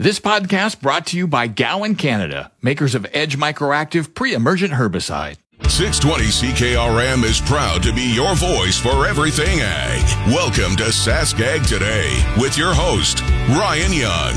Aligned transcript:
This 0.00 0.18
podcast 0.18 0.80
brought 0.80 1.08
to 1.08 1.18
you 1.18 1.26
by 1.26 1.46
Gowan 1.46 1.94
Canada, 1.94 2.50
makers 2.62 2.94
of 2.94 3.06
Edge 3.12 3.36
Microactive 3.36 4.14
pre-emergent 4.14 4.72
herbicide. 4.72 5.36
620 5.68 6.24
CKRM 6.24 7.22
is 7.22 7.42
proud 7.42 7.82
to 7.82 7.92
be 7.92 8.14
your 8.14 8.34
voice 8.34 8.78
for 8.78 9.06
everything 9.06 9.58
ag. 9.60 10.02
Welcome 10.28 10.74
to 10.76 10.84
Sask 10.84 11.38
Ag 11.38 11.64
Today 11.64 12.18
with 12.40 12.56
your 12.56 12.72
host, 12.72 13.20
Ryan 13.50 13.92
Young. 13.92 14.32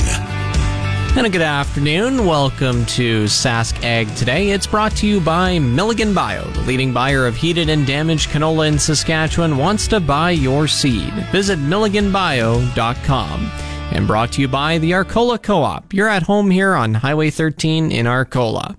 And 1.15 1.25
a 1.25 1.29
good 1.29 1.41
afternoon. 1.41 2.25
Welcome 2.25 2.85
to 2.87 3.23
Sask 3.23 3.81
Ag 3.85 4.13
Today. 4.17 4.49
It's 4.49 4.67
brought 4.67 4.91
to 4.97 5.07
you 5.07 5.21
by 5.21 5.59
Milligan 5.59 6.13
Bio, 6.13 6.43
the 6.43 6.61
leading 6.63 6.91
buyer 6.91 7.25
of 7.25 7.37
heated 7.37 7.69
and 7.69 7.87
damaged 7.87 8.31
canola 8.31 8.67
in 8.67 8.77
Saskatchewan, 8.77 9.55
wants 9.55 9.87
to 9.87 10.01
buy 10.01 10.31
your 10.31 10.67
seed. 10.67 11.13
Visit 11.31 11.59
milliganbio.com. 11.59 13.49
And 13.93 14.07
brought 14.07 14.31
to 14.31 14.41
you 14.41 14.47
by 14.47 14.79
the 14.79 14.95
Arcola 14.95 15.37
Co 15.37 15.61
op. 15.61 15.93
You're 15.93 16.07
at 16.07 16.23
home 16.23 16.49
here 16.49 16.73
on 16.73 16.95
Highway 16.95 17.29
13 17.29 17.91
in 17.91 18.07
Arcola. 18.07 18.75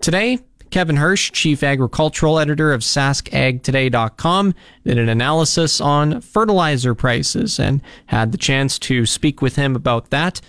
Today, 0.00 0.38
Kevin 0.70 0.96
Hursh, 0.96 1.30
Chief 1.30 1.62
Agricultural 1.62 2.38
Editor 2.38 2.72
of 2.72 2.80
SaskAgToday.com, 2.80 4.54
did 4.82 4.98
an 4.98 5.10
analysis 5.10 5.78
on 5.78 6.22
fertilizer 6.22 6.94
prices 6.94 7.60
and 7.60 7.82
had 8.06 8.32
the 8.32 8.38
chance 8.38 8.78
to 8.78 9.04
speak 9.04 9.42
with 9.42 9.56
him 9.56 9.76
about 9.76 10.08
that. 10.08 10.40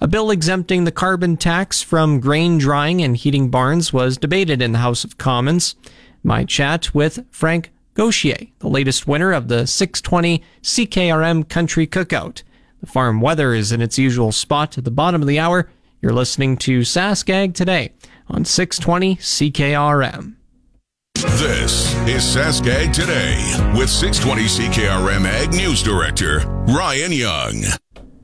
A 0.00 0.08
bill 0.08 0.32
exempting 0.32 0.82
the 0.82 0.90
carbon 0.90 1.36
tax 1.36 1.82
from 1.82 2.18
grain 2.18 2.58
drying 2.58 3.00
and 3.00 3.16
heating 3.16 3.48
barns 3.48 3.92
was 3.92 4.18
debated 4.18 4.60
in 4.60 4.72
the 4.72 4.78
House 4.78 5.04
of 5.04 5.18
Commons. 5.18 5.76
My 6.24 6.44
chat 6.44 6.92
with 6.92 7.24
Frank 7.30 7.70
Gaucher, 7.94 8.48
the 8.58 8.68
latest 8.68 9.06
winner 9.06 9.30
of 9.30 9.46
the 9.46 9.68
620 9.68 10.42
CKRM 10.62 11.48
Country 11.48 11.86
Cookout. 11.86 12.42
The 12.82 12.88
farm 12.88 13.20
weather 13.20 13.54
is 13.54 13.70
in 13.70 13.80
its 13.80 13.96
usual 13.96 14.32
spot 14.32 14.76
at 14.76 14.84
the 14.84 14.90
bottom 14.90 15.22
of 15.22 15.28
the 15.28 15.38
hour. 15.38 15.70
You're 16.00 16.12
listening 16.12 16.56
to 16.58 16.80
Saskag 16.80 17.54
today 17.54 17.92
on 18.28 18.44
620 18.44 19.16
CKRM. 19.16 20.34
This 21.14 21.94
is 22.08 22.24
Saskag 22.24 22.92
Today 22.92 23.36
with 23.78 23.88
620 23.88 24.42
CKRM 24.42 25.24
Ag 25.26 25.52
News 25.52 25.80
Director, 25.80 26.40
Ryan 26.66 27.12
Young. 27.12 27.62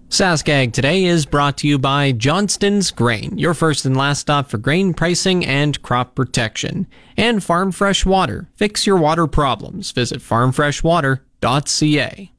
Saskag 0.08 0.72
today 0.72 1.04
is 1.04 1.24
brought 1.24 1.56
to 1.58 1.68
you 1.68 1.78
by 1.78 2.10
Johnston's 2.10 2.90
Grain, 2.90 3.38
your 3.38 3.54
first 3.54 3.84
and 3.84 3.96
last 3.96 4.18
stop 4.20 4.50
for 4.50 4.58
grain 4.58 4.92
pricing 4.92 5.46
and 5.46 5.80
crop 5.82 6.16
protection. 6.16 6.88
And 7.16 7.44
Farm 7.44 7.70
Fresh 7.70 8.04
Water. 8.04 8.48
Fix 8.56 8.88
your 8.88 8.96
water 8.96 9.28
problems. 9.28 9.92
Visit 9.92 10.18
farmfreshwater.ca. 10.18 12.32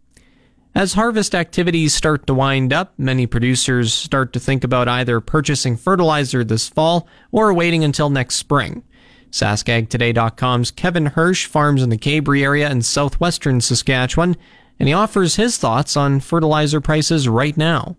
As 0.75 0.93
harvest 0.93 1.33
activities 1.33 1.95
start 1.95 2.27
to 2.27 2.33
wind 2.33 2.71
up, 2.71 2.93
many 2.97 3.25
producers 3.25 3.91
start 3.91 4.33
to 4.33 4.39
think 4.39 4.63
about 4.63 4.87
either 4.87 5.19
purchasing 5.19 5.75
fertilizer 5.75 6.43
this 6.43 6.69
fall 6.69 7.07
or 7.31 7.53
waiting 7.53 7.83
until 7.83 8.09
next 8.09 8.35
spring. 8.35 8.83
SaskAgToday.com's 9.31 10.71
Kevin 10.71 11.07
Hursh 11.07 11.47
farms 11.47 11.81
in 11.81 11.89
the 11.89 11.97
Cabri 11.97 12.43
area 12.43 12.69
in 12.69 12.83
southwestern 12.83 13.61
Saskatchewan, 13.61 14.37
and 14.79 14.87
he 14.87 14.93
offers 14.93 15.35
his 15.35 15.57
thoughts 15.57 15.97
on 15.97 16.19
fertilizer 16.19 16.79
prices 16.79 17.27
right 17.27 17.57
now. 17.57 17.97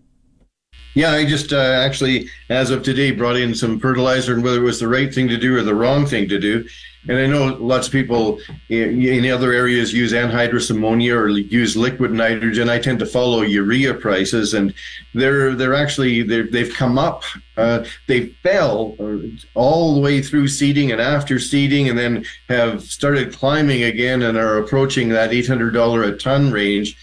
Yeah, 0.93 1.11
I 1.11 1.25
just 1.25 1.53
uh, 1.53 1.57
actually, 1.57 2.29
as 2.49 2.69
of 2.69 2.83
today, 2.83 3.11
brought 3.11 3.37
in 3.37 3.55
some 3.55 3.79
fertilizer 3.79 4.33
and 4.33 4.43
whether 4.43 4.57
it 4.57 4.63
was 4.63 4.79
the 4.79 4.89
right 4.89 5.13
thing 5.13 5.29
to 5.29 5.37
do 5.37 5.57
or 5.57 5.63
the 5.63 5.75
wrong 5.75 6.05
thing 6.05 6.27
to 6.27 6.39
do. 6.39 6.67
And 7.07 7.17
I 7.17 7.25
know 7.25 7.55
lots 7.55 7.87
of 7.87 7.93
people 7.93 8.39
in, 8.69 9.01
in 9.01 9.31
other 9.31 9.53
areas 9.53 9.91
use 9.91 10.13
anhydrous 10.13 10.69
ammonia 10.69 11.15
or 11.15 11.29
use 11.29 11.75
liquid 11.75 12.11
nitrogen. 12.11 12.69
I 12.69 12.77
tend 12.77 12.99
to 12.99 13.07
follow 13.07 13.41
urea 13.41 13.95
prices, 13.95 14.53
and 14.53 14.73
they're 15.15 15.55
they're 15.55 15.73
actually 15.73 16.21
they 16.21 16.59
have 16.59 16.73
come 16.73 16.99
up. 16.99 17.23
Uh, 17.57 17.85
they 18.07 18.27
fell 18.43 18.95
uh, 18.99 19.17
all 19.55 19.95
the 19.95 20.01
way 20.01 20.21
through 20.21 20.47
seeding 20.49 20.91
and 20.91 21.01
after 21.01 21.39
seeding, 21.39 21.89
and 21.89 21.97
then 21.97 22.25
have 22.49 22.83
started 22.83 23.33
climbing 23.33 23.83
again 23.83 24.21
and 24.21 24.37
are 24.37 24.59
approaching 24.59 25.09
that 25.09 25.33
eight 25.33 25.47
hundred 25.47 25.71
dollar 25.71 26.03
a 26.03 26.15
ton 26.17 26.51
range. 26.51 26.95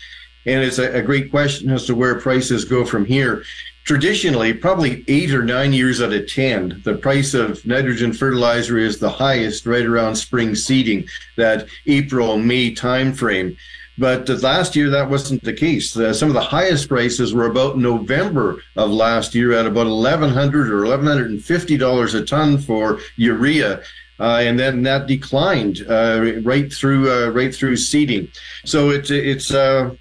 And 0.47 0.63
it's 0.63 0.79
a, 0.79 0.99
a 0.99 1.03
great 1.03 1.31
question 1.31 1.71
as 1.71 1.87
to 1.87 1.95
where 1.95 2.21
prices 2.21 2.65
go 2.65 2.85
from 2.85 3.05
here 3.05 3.43
traditionally, 3.89 4.53
probably 4.53 5.03
eight 5.09 5.33
or 5.33 5.43
nine 5.43 5.73
years 5.73 6.03
out 6.03 6.13
of 6.13 6.31
10, 6.31 6.83
the 6.85 6.95
price 6.95 7.33
of 7.33 7.65
nitrogen 7.65 8.13
fertilizer 8.13 8.77
is 8.77 8.99
the 8.99 9.09
highest 9.09 9.65
right 9.65 9.87
around 9.87 10.15
spring 10.15 10.55
seeding, 10.55 11.09
that 11.37 11.67
April, 11.87 12.37
May 12.37 12.75
timeframe. 12.75 13.57
But 13.97 14.29
last 14.43 14.77
year, 14.77 14.91
that 14.91 15.09
wasn't 15.09 15.43
the 15.43 15.55
case. 15.55 15.97
Uh, 15.97 16.13
some 16.13 16.29
of 16.29 16.35
the 16.35 16.41
highest 16.43 16.87
prices 16.87 17.33
were 17.33 17.47
about 17.47 17.79
November 17.79 18.63
of 18.77 18.91
last 18.91 19.35
year 19.35 19.53
at 19.53 19.65
about 19.65 19.87
1,100 19.87 20.71
or 20.71 20.83
$1,150 20.83 22.15
a 22.15 22.27
ton 22.27 22.59
for 22.59 23.01
urea. 23.17 23.81
Uh, 24.21 24.41
and 24.43 24.61
then 24.61 24.83
that 24.83 25.07
declined 25.07 25.87
uh, 25.89 26.35
right 26.43 26.71
through 26.71 27.11
uh, 27.11 27.31
right 27.31 27.55
through 27.55 27.77
seeding. 27.77 28.29
So 28.65 28.91
it's 28.91 29.13
it's 29.13 29.55
uh, 29.55 29.95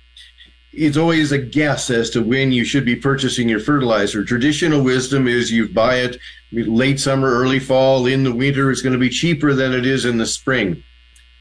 it's 0.77 0.97
always 0.97 1.31
a 1.31 1.39
guess 1.39 1.89
as 1.89 2.11
to 2.11 2.21
when 2.21 2.51
you 2.51 2.63
should 2.63 2.85
be 2.85 2.95
purchasing 2.95 3.49
your 3.49 3.59
fertilizer. 3.59 4.23
Traditional 4.23 4.83
wisdom 4.83 5.27
is 5.27 5.51
you 5.51 5.67
buy 5.67 5.95
it 5.95 6.19
late 6.51 6.99
summer, 6.99 7.29
early 7.29 7.59
fall, 7.59 8.05
in 8.05 8.23
the 8.23 8.33
winter. 8.33 8.69
It's 8.69 8.83
going 8.83 8.93
to 8.93 8.99
be 8.99 9.09
cheaper 9.09 9.53
than 9.53 9.73
it 9.73 9.88
is 9.88 10.05
in 10.05 10.17
the 10.17 10.25
spring. 10.27 10.83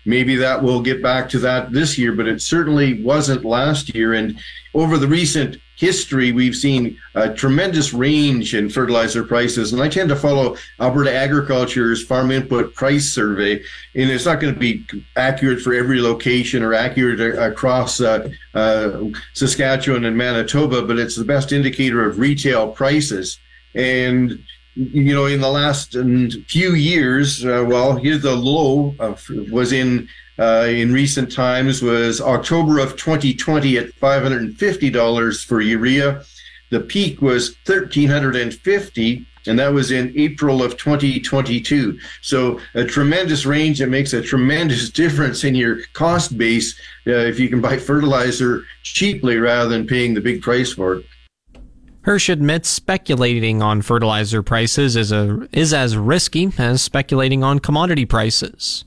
Maybe 0.07 0.37
that 0.37 0.63
will 0.63 0.81
get 0.81 1.03
back 1.03 1.29
to 1.31 1.39
that 1.41 1.73
this 1.73 1.99
year, 1.99 2.13
but 2.13 2.29
it 2.29 2.41
certainly 2.41 3.03
wasn't 3.03 3.45
last 3.45 3.95
year. 3.95 4.15
And 4.15 4.39
over 4.73 4.99
the 4.99 5.09
recent 5.09 5.59
history, 5.77 6.33
we've 6.33 6.55
seen 6.55 6.97
a 7.15 7.35
tremendous 7.35 7.93
range 7.93 8.55
in 8.55 8.71
fertilizer 8.71 9.25
prices. 9.25 9.73
And 9.73 9.83
I 9.83 9.89
tend 9.89 10.09
to 10.09 10.17
follow 10.17 10.57
Alberta 10.81 11.15
Agriculture's 11.15 12.05
Farm 12.05 12.31
Input 12.31 12.75
Price 12.75 13.13
Survey. 13.13 13.57
And 13.95 14.11
it's 14.11 14.25
not 14.25 14.41
going 14.41 14.55
to 14.55 14.61
be 14.61 14.85
accurate 15.17 15.61
for 15.61 15.75
every 15.75 16.01
location 16.01 16.63
or 16.63 16.73
accurate 16.73 17.21
across 17.39 18.01
uh, 18.01 18.29
uh, 18.55 19.05
Saskatchewan 19.35 20.05
and 20.05 20.17
Manitoba, 20.17 20.83
but 20.83 20.99
it's 20.99 21.17
the 21.17 21.25
best 21.25 21.53
indicator 21.53 22.09
of 22.09 22.19
retail 22.19 22.69
prices. 22.69 23.39
And 23.75 24.43
you 24.77 25.15
know, 25.15 25.27
in 25.27 25.41
the 25.41 25.49
last 25.49 25.93
few 26.49 26.75
years, 26.75 27.45
uh, 27.45 27.65
well, 27.67 27.97
here's 27.97 28.23
the 28.23 28.37
low 28.37 28.95
of, 28.99 29.27
was 29.51 29.73
in 29.73 30.09
uh, 30.39 30.67
in 30.69 30.93
recent 30.93 31.33
times 31.33 31.81
was 31.81 32.21
October 32.21 32.79
of 32.79 32.97
2020 32.97 33.79
at 33.79 33.87
$550 33.97 35.45
for 35.47 35.61
urea. 35.63 36.23
The 36.69 36.81
peak 36.81 37.23
was 37.23 37.57
1350 37.65 39.27
and 39.47 39.59
that 39.59 39.73
was 39.73 39.93
in 39.93 40.13
April 40.17 40.63
of 40.63 40.77
2022. 40.77 41.99
So 42.21 42.61
a 42.75 42.85
tremendous 42.85 43.47
range. 43.47 43.79
that 43.79 43.89
makes 43.89 44.13
a 44.13 44.21
tremendous 44.21 44.91
difference 45.03 45.45
in 45.45 45.55
your 45.55 45.87
cost 45.93 46.37
base 46.37 46.79
uh, 47.07 47.13
if 47.13 47.39
you 47.39 47.49
can 47.49 47.61
buy 47.61 47.79
fertilizer 47.79 48.65
cheaply 48.83 49.37
rather 49.37 49.71
than 49.71 49.87
paying 49.87 50.15
the 50.15 50.21
big 50.21 50.43
price 50.43 50.73
for 50.73 50.97
it. 50.97 51.07
Hursh 52.07 52.29
admits 52.29 52.69
speculating 52.69 53.63
on 53.63 53.83
fertilizer 53.83 54.41
prices 54.41 54.95
is 54.95 55.11
a 55.11 55.49
is 55.51 55.75
as 55.75 55.97
risky 55.97 56.53
as 56.57 56.81
speculating 56.81 57.43
on 57.43 57.59
commodity 57.59 58.07
prices. 58.07 58.85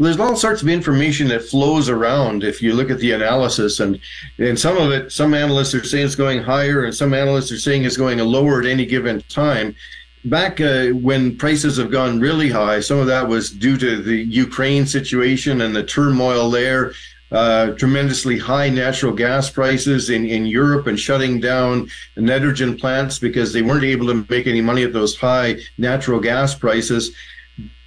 There's 0.00 0.18
all 0.18 0.34
sorts 0.34 0.60
of 0.60 0.68
information 0.68 1.28
that 1.28 1.44
flows 1.44 1.88
around 1.88 2.42
if 2.42 2.60
you 2.60 2.74
look 2.74 2.90
at 2.90 2.98
the 2.98 3.12
analysis, 3.12 3.78
and 3.78 4.00
and 4.36 4.58
some 4.58 4.76
of 4.78 4.90
it, 4.90 5.12
some 5.12 5.32
analysts 5.32 5.76
are 5.76 5.84
saying 5.84 6.06
it's 6.06 6.16
going 6.16 6.42
higher, 6.42 6.84
and 6.84 6.92
some 6.92 7.14
analysts 7.14 7.52
are 7.52 7.58
saying 7.58 7.84
it's 7.84 7.96
going 7.96 8.18
lower 8.18 8.60
at 8.60 8.66
any 8.66 8.84
given 8.84 9.22
time. 9.28 9.76
Back 10.24 10.60
uh, 10.60 10.88
when 10.88 11.36
prices 11.36 11.76
have 11.76 11.92
gone 11.92 12.18
really 12.18 12.50
high, 12.50 12.80
some 12.80 12.98
of 12.98 13.06
that 13.06 13.28
was 13.28 13.48
due 13.48 13.76
to 13.78 14.02
the 14.02 14.24
Ukraine 14.24 14.86
situation 14.86 15.60
and 15.60 15.74
the 15.74 15.84
turmoil 15.84 16.50
there 16.50 16.94
uh, 17.30 17.72
tremendously 17.72 18.38
high 18.38 18.68
natural 18.68 19.12
gas 19.12 19.50
prices 19.50 20.10
in, 20.10 20.26
in 20.26 20.46
Europe 20.46 20.86
and 20.86 20.98
shutting 20.98 21.40
down 21.40 21.88
nitrogen 22.16 22.76
plants 22.76 23.18
because 23.18 23.52
they 23.52 23.62
weren't 23.62 23.84
able 23.84 24.06
to 24.06 24.26
make 24.30 24.46
any 24.46 24.60
money 24.60 24.82
at 24.82 24.92
those 24.92 25.16
high 25.16 25.56
natural 25.76 26.20
gas 26.20 26.54
prices. 26.54 27.14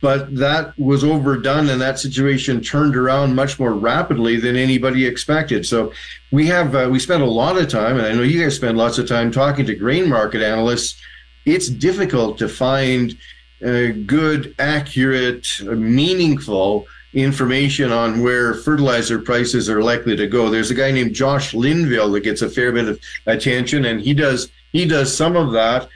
but 0.02 0.36
that 0.36 0.78
was 0.80 1.04
overdone 1.04 1.70
and 1.70 1.80
that 1.80 2.00
situation 2.00 2.60
turned 2.60 2.96
around 2.96 3.36
much 3.36 3.60
more 3.60 3.74
rapidly 3.74 4.36
than 4.36 4.56
anybody 4.56 5.06
expected. 5.06 5.66
So 5.66 5.94
we 6.32 6.48
have, 6.48 6.76
uh, 6.76 6.90
we 6.92 7.00
spent 7.00 7.22
a 7.22 7.28
lot 7.28 7.58
of 7.58 7.70
time, 7.70 7.98
and 7.98 8.08
I 8.08 8.14
know 8.14 8.24
you 8.24 8.42
guys 8.42 8.56
spend 8.56 8.78
lots 8.78 8.98
of 8.98 9.08
time 9.08 9.32
talking 9.32 9.66
to 9.68 9.76
grain 9.76 10.10
market 10.10 10.42
analysts. 10.42 11.00
It's 11.46 11.68
difficult 11.70 12.38
to 12.40 12.50
find 12.50 13.16
uh, 13.64 13.90
good, 14.06 14.56
accurate, 14.58 15.48
meaningful 15.64 16.88
information 17.14 17.92
on 17.92 18.22
where 18.22 18.54
fertilizer 18.54 19.20
prices 19.20 19.70
are 19.70 19.84
likely 19.84 20.16
to 20.16 20.28
go. 20.28 20.50
There's 20.50 20.72
a 20.72 20.76
guy 20.76 20.92
named 20.92 21.14
Josh 21.14 21.54
Linville 21.54 22.12
that 22.12 22.22
gets 22.22 22.42
a 22.42 22.50
fair 22.50 22.72
bit 22.72 22.88
of 22.88 23.00
attention, 23.26 23.86
and 23.86 24.02
he 24.02 24.14
does 24.14 24.50
he 24.72 24.86
does 24.86 25.16
some 25.16 25.36
of 25.36 25.52
that, 25.52 25.90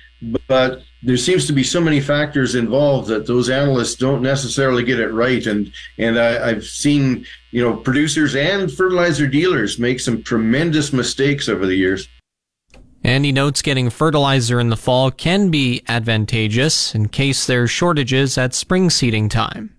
but 0.48 0.84
there 1.02 1.18
seems 1.18 1.46
to 1.48 1.54
be 1.54 1.64
so 1.64 1.80
many 1.80 2.02
factors 2.02 2.56
involved 2.56 3.08
that 3.08 3.28
those 3.28 3.50
analysts 3.50 3.96
don't 3.96 4.22
necessarily 4.22 4.84
get 4.84 5.00
it 5.00 5.10
right. 5.10 5.46
And 5.46 5.72
and 5.98 6.20
I, 6.20 6.50
I've 6.50 6.66
seen 6.66 7.26
you 7.52 7.62
know 7.62 7.76
producers 7.76 8.36
and 8.36 8.72
fertilizer 8.72 9.28
dealers 9.28 9.80
make 9.80 10.00
some 10.00 10.24
tremendous 10.24 10.92
mistakes 10.92 11.48
over 11.48 11.66
the 11.66 11.76
years. 11.76 12.08
And 13.04 13.24
he 13.24 13.32
notes 13.32 13.62
getting 13.62 13.92
fertilizer 13.92 14.60
in 14.60 14.70
the 14.70 14.78
fall 14.78 15.12
can 15.12 15.52
be 15.52 15.84
advantageous 15.88 16.96
in 16.96 17.08
case 17.08 17.46
there's 17.46 17.70
shortages 17.70 18.36
at 18.36 18.56
spring 18.56 18.90
seeding 18.90 19.30
time 19.30 19.76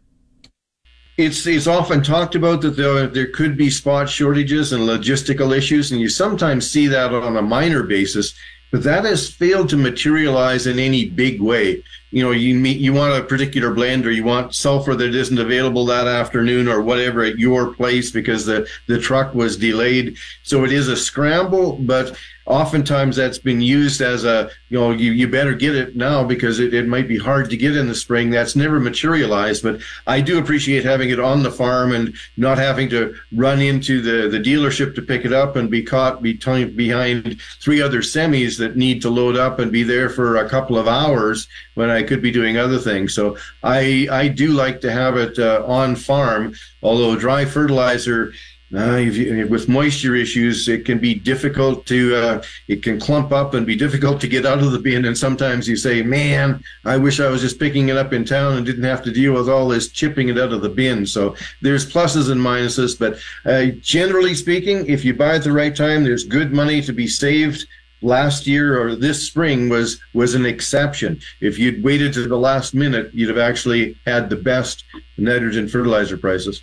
it's 1.16 1.46
it's 1.46 1.66
often 1.66 2.02
talked 2.02 2.34
about 2.34 2.60
that 2.60 2.76
there, 2.76 3.06
there 3.06 3.28
could 3.28 3.56
be 3.56 3.70
spot 3.70 4.08
shortages 4.08 4.72
and 4.72 4.82
logistical 4.84 5.56
issues, 5.56 5.90
and 5.90 6.00
you 6.00 6.08
sometimes 6.08 6.70
see 6.70 6.86
that 6.88 7.14
on 7.14 7.36
a 7.36 7.42
minor 7.42 7.82
basis, 7.82 8.34
but 8.70 8.82
that 8.82 9.04
has 9.04 9.30
failed 9.30 9.68
to 9.70 9.76
materialize 9.76 10.66
in 10.66 10.78
any 10.78 11.08
big 11.08 11.40
way. 11.40 11.82
You 12.16 12.22
know, 12.22 12.30
you 12.30 12.54
meet, 12.54 12.78
you 12.78 12.94
want 12.94 13.14
a 13.14 13.22
particular 13.22 13.74
blend 13.74 14.06
or 14.06 14.10
you 14.10 14.24
want 14.24 14.54
sulfur 14.54 14.94
that 14.94 15.14
isn't 15.14 15.38
available 15.38 15.84
that 15.84 16.06
afternoon 16.06 16.66
or 16.66 16.80
whatever 16.80 17.22
at 17.22 17.38
your 17.38 17.74
place 17.74 18.10
because 18.10 18.46
the, 18.46 18.66
the 18.86 18.98
truck 18.98 19.34
was 19.34 19.58
delayed. 19.58 20.16
So 20.42 20.64
it 20.64 20.72
is 20.72 20.88
a 20.88 20.96
scramble, 20.96 21.76
but 21.76 22.16
oftentimes 22.46 23.16
that's 23.16 23.38
been 23.38 23.60
used 23.60 24.00
as 24.00 24.24
a 24.24 24.48
you 24.68 24.78
know 24.78 24.92
you, 24.92 25.12
you 25.12 25.28
better 25.28 25.54
get 25.54 25.74
it 25.74 25.96
now 25.96 26.22
because 26.22 26.60
it, 26.60 26.72
it 26.72 26.86
might 26.86 27.08
be 27.08 27.18
hard 27.18 27.50
to 27.50 27.56
get 27.56 27.76
in 27.76 27.88
the 27.88 27.94
spring 27.94 28.30
that's 28.30 28.54
never 28.54 28.78
materialized 28.78 29.62
but 29.62 29.80
i 30.06 30.20
do 30.20 30.38
appreciate 30.38 30.84
having 30.84 31.10
it 31.10 31.18
on 31.18 31.42
the 31.42 31.50
farm 31.50 31.92
and 31.92 32.14
not 32.36 32.56
having 32.56 32.88
to 32.88 33.14
run 33.32 33.60
into 33.60 34.00
the, 34.00 34.28
the 34.28 34.38
dealership 34.38 34.94
to 34.94 35.02
pick 35.02 35.24
it 35.24 35.32
up 35.32 35.56
and 35.56 35.70
be 35.70 35.82
caught 35.82 36.22
be 36.22 36.34
behind 36.64 37.40
three 37.60 37.82
other 37.82 38.00
semis 38.00 38.56
that 38.58 38.76
need 38.76 39.02
to 39.02 39.10
load 39.10 39.36
up 39.36 39.58
and 39.58 39.72
be 39.72 39.82
there 39.82 40.08
for 40.08 40.36
a 40.36 40.48
couple 40.48 40.78
of 40.78 40.86
hours 40.86 41.48
when 41.74 41.90
i 41.90 42.02
could 42.06 42.22
be 42.22 42.30
doing 42.30 42.56
other 42.56 42.78
things 42.78 43.14
so 43.14 43.36
i 43.62 44.06
i 44.10 44.28
do 44.28 44.48
like 44.48 44.80
to 44.80 44.90
have 44.90 45.16
it 45.16 45.38
uh, 45.38 45.62
on 45.66 45.94
farm 45.94 46.54
although 46.82 47.16
dry 47.16 47.44
fertilizer 47.44 48.32
uh, 48.74 48.96
you, 48.96 49.46
with 49.46 49.68
moisture 49.68 50.16
issues, 50.16 50.68
it 50.68 50.84
can 50.84 50.98
be 50.98 51.14
difficult 51.14 51.86
to, 51.86 52.16
uh, 52.16 52.42
it 52.66 52.82
can 52.82 52.98
clump 52.98 53.30
up 53.30 53.54
and 53.54 53.64
be 53.64 53.76
difficult 53.76 54.20
to 54.20 54.26
get 54.26 54.44
out 54.44 54.58
of 54.58 54.72
the 54.72 54.78
bin. 54.78 55.04
And 55.04 55.16
sometimes 55.16 55.68
you 55.68 55.76
say, 55.76 56.02
man, 56.02 56.62
I 56.84 56.96
wish 56.96 57.20
I 57.20 57.28
was 57.28 57.40
just 57.40 57.60
picking 57.60 57.90
it 57.90 57.96
up 57.96 58.12
in 58.12 58.24
town 58.24 58.54
and 58.56 58.66
didn't 58.66 58.82
have 58.82 59.04
to 59.04 59.12
deal 59.12 59.34
with 59.34 59.48
all 59.48 59.68
this 59.68 59.88
chipping 59.88 60.30
it 60.30 60.38
out 60.38 60.52
of 60.52 60.62
the 60.62 60.68
bin. 60.68 61.06
So 61.06 61.36
there's 61.62 61.90
pluses 61.90 62.30
and 62.30 62.40
minuses. 62.40 62.98
But 62.98 63.20
uh, 63.48 63.76
generally 63.80 64.34
speaking, 64.34 64.86
if 64.86 65.04
you 65.04 65.14
buy 65.14 65.36
at 65.36 65.44
the 65.44 65.52
right 65.52 65.74
time, 65.74 66.02
there's 66.02 66.24
good 66.24 66.52
money 66.52 66.82
to 66.82 66.92
be 66.92 67.06
saved 67.06 67.66
last 68.02 68.46
year 68.46 68.80
or 68.80 68.94
this 68.94 69.26
spring 69.26 69.68
was 69.68 69.98
was 70.14 70.34
an 70.34 70.46
exception. 70.46 71.20
If 71.40 71.58
you'd 71.58 71.82
waited 71.84 72.12
to 72.14 72.26
the 72.26 72.38
last 72.38 72.74
minute, 72.74 73.12
you'd 73.12 73.28
have 73.28 73.38
actually 73.38 73.98
had 74.06 74.30
the 74.30 74.36
best 74.36 74.84
nitrogen 75.18 75.68
fertilizer 75.68 76.16
prices. 76.16 76.62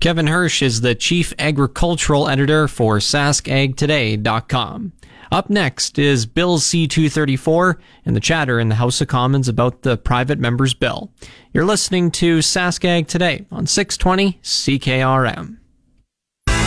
Kevin 0.00 0.26
Hursh 0.26 0.60
is 0.60 0.82
the 0.82 0.94
chief 0.94 1.32
agricultural 1.38 2.28
editor 2.28 2.68
for 2.68 2.98
SaskAgToday.com. 2.98 4.92
Up 5.32 5.48
next 5.50 5.98
is 5.98 6.26
Bill 6.26 6.58
C 6.58 6.86
234 6.86 7.78
and 8.04 8.14
the 8.14 8.20
chatter 8.20 8.60
in 8.60 8.68
the 8.68 8.74
House 8.74 9.00
of 9.00 9.08
Commons 9.08 9.48
about 9.48 9.80
the 9.80 9.96
private 9.96 10.38
members 10.38 10.74
bill. 10.74 11.10
You're 11.52 11.64
listening 11.64 12.10
to 12.12 12.38
SaskAg 12.40 13.06
Today 13.06 13.46
on 13.50 13.66
620 13.66 14.38
CKRM. 14.42 15.56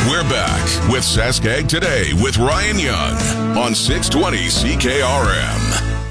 We're 0.07 0.24
back 0.30 0.63
with 0.89 1.04
SaskAg 1.04 1.68
Today 1.68 2.13
with 2.13 2.38
Ryan 2.38 2.80
Young 2.80 3.57
on 3.57 3.75
620 3.75 4.38
CKRM. 4.48 6.06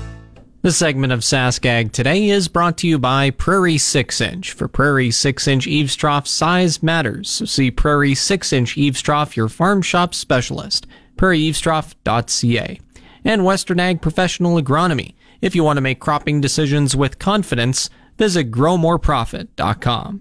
This 0.60 0.76
segment 0.76 1.14
of 1.14 1.20
SaskAg 1.20 1.92
today 1.92 2.28
is 2.28 2.46
brought 2.46 2.76
to 2.78 2.86
you 2.86 2.98
by 2.98 3.30
Prairie 3.30 3.78
6 3.78 4.20
Inch. 4.20 4.52
For 4.52 4.68
Prairie 4.68 5.10
6 5.10 5.48
Inch 5.48 5.66
Eaves 5.66 5.96
Trough, 5.96 6.28
size 6.28 6.82
matters. 6.82 7.30
So 7.30 7.46
see 7.46 7.70
Prairie 7.70 8.14
6 8.14 8.52
Inch 8.52 8.76
Eaves 8.76 9.00
Trough, 9.00 9.34
your 9.34 9.48
farm 9.48 9.80
shop 9.80 10.12
specialist. 10.12 10.86
PrairieEavesTrough.ca. 11.16 12.80
And 13.24 13.46
Western 13.46 13.80
Ag 13.80 14.02
Professional 14.02 14.60
Agronomy. 14.60 15.14
If 15.40 15.54
you 15.54 15.64
want 15.64 15.78
to 15.78 15.80
make 15.80 16.00
cropping 16.00 16.42
decisions 16.42 16.94
with 16.94 17.18
confidence, 17.18 17.88
visit 18.18 18.50
growmoreprofit.com. 18.50 20.20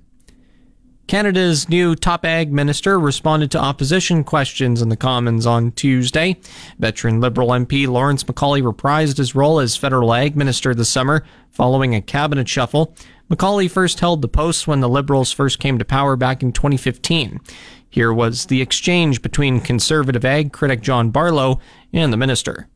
Canada's 1.07 1.69
new 1.69 1.93
top 1.95 2.25
ag 2.25 2.51
minister 2.51 2.99
responded 2.99 3.51
to 3.51 3.59
opposition 3.59 4.23
questions 4.23 4.81
in 4.81 4.89
the 4.89 4.97
Commons 4.97 5.45
on 5.45 5.71
Tuesday. 5.73 6.35
Veteran 6.79 7.21
Liberal 7.21 7.49
MP 7.49 7.87
Lawrence 7.87 8.23
MacAulay 8.23 8.63
reprised 8.63 9.17
his 9.17 9.35
role 9.35 9.59
as 9.59 9.77
federal 9.77 10.15
ag 10.15 10.35
minister 10.35 10.73
this 10.73 10.89
summer 10.89 11.23
following 11.51 11.93
a 11.93 12.01
cabinet 12.01 12.49
shuffle. 12.49 12.95
MacAulay 13.29 13.69
first 13.69 13.99
held 13.99 14.23
the 14.23 14.27
post 14.27 14.67
when 14.67 14.79
the 14.79 14.89
Liberals 14.89 15.31
first 15.31 15.59
came 15.59 15.77
to 15.77 15.85
power 15.85 16.15
back 16.15 16.41
in 16.41 16.51
2015. 16.51 17.39
Here 17.87 18.11
was 18.11 18.47
the 18.47 18.61
exchange 18.61 19.21
between 19.21 19.61
conservative 19.61 20.25
ag 20.25 20.53
critic 20.53 20.81
John 20.81 21.11
Barlow 21.11 21.59
and 21.93 22.11
the 22.11 22.17
minister. 22.17 22.67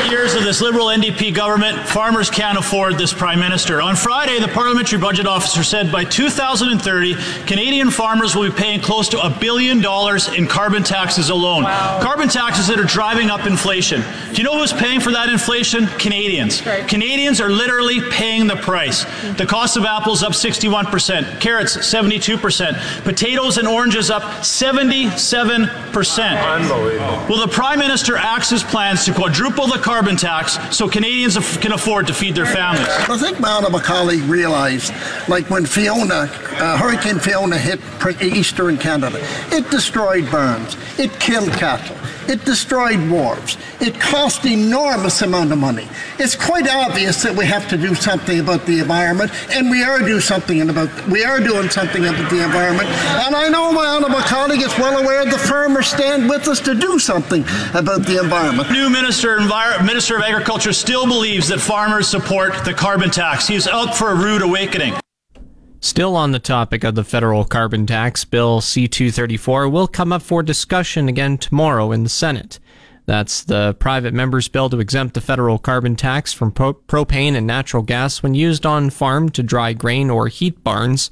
Eight 0.00 0.10
years 0.10 0.34
of 0.34 0.44
this 0.44 0.62
Liberal 0.62 0.86
NDP 0.86 1.34
government, 1.34 1.78
farmers 1.86 2.30
can't 2.30 2.56
afford 2.56 2.96
this 2.96 3.12
Prime 3.12 3.38
Minister. 3.38 3.82
On 3.82 3.94
Friday, 3.94 4.40
the 4.40 4.48
Parliamentary 4.48 4.98
Budget 4.98 5.26
Officer 5.26 5.62
said 5.62 5.92
by 5.92 6.04
2030, 6.04 7.14
Canadian 7.44 7.90
farmers 7.90 8.34
will 8.34 8.48
be 8.48 8.54
paying 8.54 8.80
close 8.80 9.10
to 9.10 9.20
a 9.20 9.28
billion 9.28 9.82
dollars 9.82 10.28
in 10.28 10.46
carbon 10.46 10.82
taxes 10.82 11.28
alone. 11.28 11.64
Wow. 11.64 12.00
Carbon 12.02 12.28
taxes 12.28 12.66
that 12.68 12.80
are 12.80 12.84
driving 12.84 13.28
up 13.28 13.44
inflation. 13.46 14.00
Do 14.32 14.38
you 14.38 14.44
know 14.44 14.58
who's 14.58 14.72
paying 14.72 15.00
for 15.00 15.12
that 15.12 15.28
inflation? 15.28 15.86
Canadians. 15.98 16.64
Right. 16.64 16.88
Canadians 16.88 17.38
are 17.38 17.50
literally 17.50 18.00
paying 18.10 18.46
the 18.46 18.56
price. 18.56 19.04
The 19.36 19.44
cost 19.46 19.76
of 19.76 19.84
apples 19.84 20.22
up 20.22 20.32
61%, 20.32 21.40
carrots 21.40 21.76
72%, 21.76 23.04
potatoes 23.04 23.58
and 23.58 23.68
oranges 23.68 24.10
up 24.10 24.22
77%. 24.22 26.42
Unbelievable. 26.42 27.26
Will 27.28 27.46
the 27.46 27.52
Prime 27.52 27.80
Minister 27.80 28.16
axe 28.16 28.48
his 28.48 28.62
plans 28.62 29.04
to 29.04 29.12
quadruple 29.12 29.66
the 29.66 29.78
carbon 29.90 30.16
tax 30.16 30.56
so 30.70 30.88
Canadians 30.88 31.36
can 31.56 31.72
afford 31.72 32.06
to 32.06 32.14
feed 32.14 32.36
their 32.36 32.46
families. 32.46 32.86
I 32.86 33.18
think 33.18 33.40
Madam 33.40 33.72
MacAulay 33.72 34.20
realised, 34.28 34.92
like 35.28 35.50
when 35.50 35.66
Fiona, 35.66 36.30
uh, 36.30 36.78
Hurricane 36.78 37.18
Fiona 37.18 37.58
hit 37.58 37.80
eastern 38.22 38.78
Canada, 38.78 39.18
it 39.50 39.68
destroyed 39.68 40.30
barns, 40.30 40.76
it 40.96 41.10
killed 41.18 41.50
cattle. 41.54 41.96
It 42.30 42.44
destroyed 42.44 43.00
wharves. 43.10 43.56
It 43.80 43.98
cost 43.98 44.44
enormous 44.44 45.20
amount 45.22 45.50
of 45.50 45.58
money. 45.58 45.88
It's 46.18 46.36
quite 46.36 46.68
obvious 46.68 47.24
that 47.24 47.34
we 47.34 47.44
have 47.46 47.68
to 47.70 47.76
do 47.76 47.92
something 47.96 48.38
about 48.38 48.66
the 48.66 48.78
environment, 48.78 49.32
and 49.52 49.68
we 49.68 49.82
are 49.82 49.98
do 49.98 50.20
something 50.20 50.60
about 50.70 50.90
we 51.08 51.24
are 51.24 51.40
doing 51.40 51.68
something 51.70 52.06
about 52.06 52.30
the 52.30 52.44
environment. 52.44 52.88
And 53.26 53.34
I 53.34 53.48
know 53.48 53.72
my 53.72 53.84
honourable 53.84 54.20
colleague 54.20 54.62
is 54.62 54.76
well 54.78 55.02
aware 55.02 55.24
the 55.24 55.38
farmers 55.38 55.88
stand 55.88 56.28
with 56.28 56.46
us 56.46 56.60
to 56.60 56.74
do 56.76 57.00
something 57.00 57.42
about 57.74 58.02
the 58.06 58.20
environment. 58.22 58.70
New 58.70 58.90
Minister, 58.90 59.38
Envir- 59.38 59.79
Minister 59.84 60.16
of 60.16 60.22
Agriculture 60.22 60.72
still 60.72 61.06
believes 61.06 61.48
that 61.48 61.60
farmers 61.60 62.08
support 62.08 62.64
the 62.64 62.74
carbon 62.74 63.10
tax. 63.10 63.46
He's 63.46 63.66
out 63.66 63.94
for 63.96 64.10
a 64.10 64.14
rude 64.14 64.42
awakening. 64.42 64.94
Still 65.80 66.14
on 66.14 66.32
the 66.32 66.38
topic 66.38 66.84
of 66.84 66.94
the 66.94 67.04
federal 67.04 67.44
carbon 67.44 67.86
tax, 67.86 68.24
Bill 68.24 68.60
C 68.60 68.86
234 68.86 69.68
will 69.68 69.88
come 69.88 70.12
up 70.12 70.20
for 70.22 70.42
discussion 70.42 71.08
again 71.08 71.38
tomorrow 71.38 71.90
in 71.90 72.02
the 72.02 72.08
Senate. 72.10 72.58
That's 73.06 73.42
the 73.42 73.74
private 73.78 74.14
member's 74.14 74.46
bill 74.46 74.70
to 74.70 74.78
exempt 74.78 75.14
the 75.14 75.20
federal 75.20 75.58
carbon 75.58 75.96
tax 75.96 76.32
from 76.32 76.52
pro- 76.52 76.74
propane 76.74 77.34
and 77.34 77.46
natural 77.46 77.82
gas 77.82 78.22
when 78.22 78.34
used 78.34 78.66
on 78.66 78.90
farm 78.90 79.30
to 79.30 79.42
dry 79.42 79.72
grain 79.72 80.10
or 80.10 80.28
heat 80.28 80.62
barns. 80.62 81.10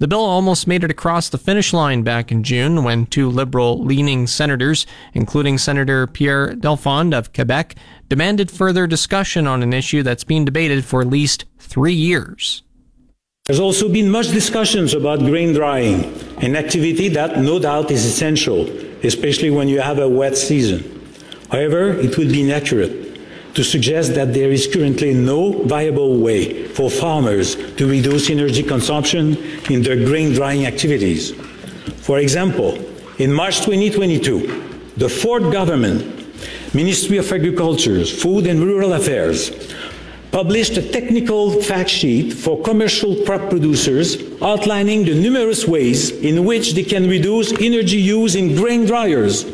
The 0.00 0.06
bill 0.06 0.20
almost 0.20 0.68
made 0.68 0.84
it 0.84 0.92
across 0.92 1.28
the 1.28 1.38
finish 1.38 1.72
line 1.72 2.02
back 2.02 2.30
in 2.30 2.44
June 2.44 2.84
when 2.84 3.06
two 3.06 3.28
liberal 3.28 3.82
leaning 3.82 4.28
senators, 4.28 4.86
including 5.12 5.58
Senator 5.58 6.06
Pierre 6.06 6.54
Dalphond 6.54 7.12
of 7.12 7.32
Quebec, 7.32 7.74
demanded 8.08 8.48
further 8.48 8.86
discussion 8.86 9.48
on 9.48 9.60
an 9.60 9.72
issue 9.72 10.04
that's 10.04 10.22
been 10.22 10.44
debated 10.44 10.84
for 10.84 11.00
at 11.00 11.08
least 11.08 11.46
three 11.58 11.94
years. 11.94 12.62
There's 13.46 13.58
also 13.58 13.88
been 13.88 14.08
much 14.08 14.28
discussions 14.28 14.94
about 14.94 15.18
grain 15.18 15.52
drying, 15.52 16.04
an 16.42 16.54
activity 16.54 17.08
that 17.08 17.38
no 17.38 17.58
doubt 17.58 17.90
is 17.90 18.04
essential, 18.04 18.68
especially 19.02 19.50
when 19.50 19.66
you 19.66 19.80
have 19.80 19.98
a 19.98 20.08
wet 20.08 20.36
season. 20.36 20.84
However, 21.50 21.90
it 21.90 22.16
would 22.16 22.28
be 22.28 22.42
inaccurate 22.42 23.07
to 23.58 23.64
suggest 23.64 24.14
that 24.14 24.32
there 24.32 24.52
is 24.52 24.68
currently 24.72 25.12
no 25.12 25.50
viable 25.64 26.16
way 26.16 26.62
for 26.68 26.88
farmers 26.88 27.56
to 27.74 27.90
reduce 27.90 28.30
energy 28.30 28.62
consumption 28.62 29.36
in 29.68 29.82
their 29.82 29.96
grain 29.96 30.32
drying 30.32 30.64
activities. 30.64 31.32
For 32.06 32.20
example, 32.20 32.78
in 33.18 33.32
March 33.32 33.56
2022, 33.62 34.92
the 34.96 35.08
Ford 35.08 35.50
government, 35.50 36.06
Ministry 36.72 37.18
of 37.18 37.32
Agriculture, 37.32 38.04
Food 38.04 38.46
and 38.46 38.60
Rural 38.60 38.92
Affairs, 38.92 39.50
published 40.30 40.76
a 40.76 40.92
technical 40.92 41.60
fact 41.60 41.90
sheet 41.90 42.32
for 42.32 42.62
commercial 42.62 43.24
crop 43.24 43.50
producers 43.50 44.22
outlining 44.40 45.04
the 45.04 45.20
numerous 45.20 45.66
ways 45.66 46.12
in 46.12 46.44
which 46.44 46.74
they 46.74 46.84
can 46.84 47.08
reduce 47.08 47.50
energy 47.54 47.98
use 47.98 48.36
in 48.36 48.54
grain 48.54 48.86
dryers. 48.86 49.44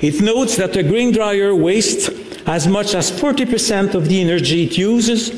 It 0.00 0.22
notes 0.22 0.56
that 0.56 0.74
a 0.76 0.82
grain 0.82 1.12
dryer 1.12 1.54
wastes 1.54 2.08
as 2.46 2.66
much 2.68 2.94
as 2.94 3.10
40% 3.10 3.94
of 3.94 4.08
the 4.08 4.20
energy 4.20 4.64
it 4.64 4.76
uses, 4.76 5.30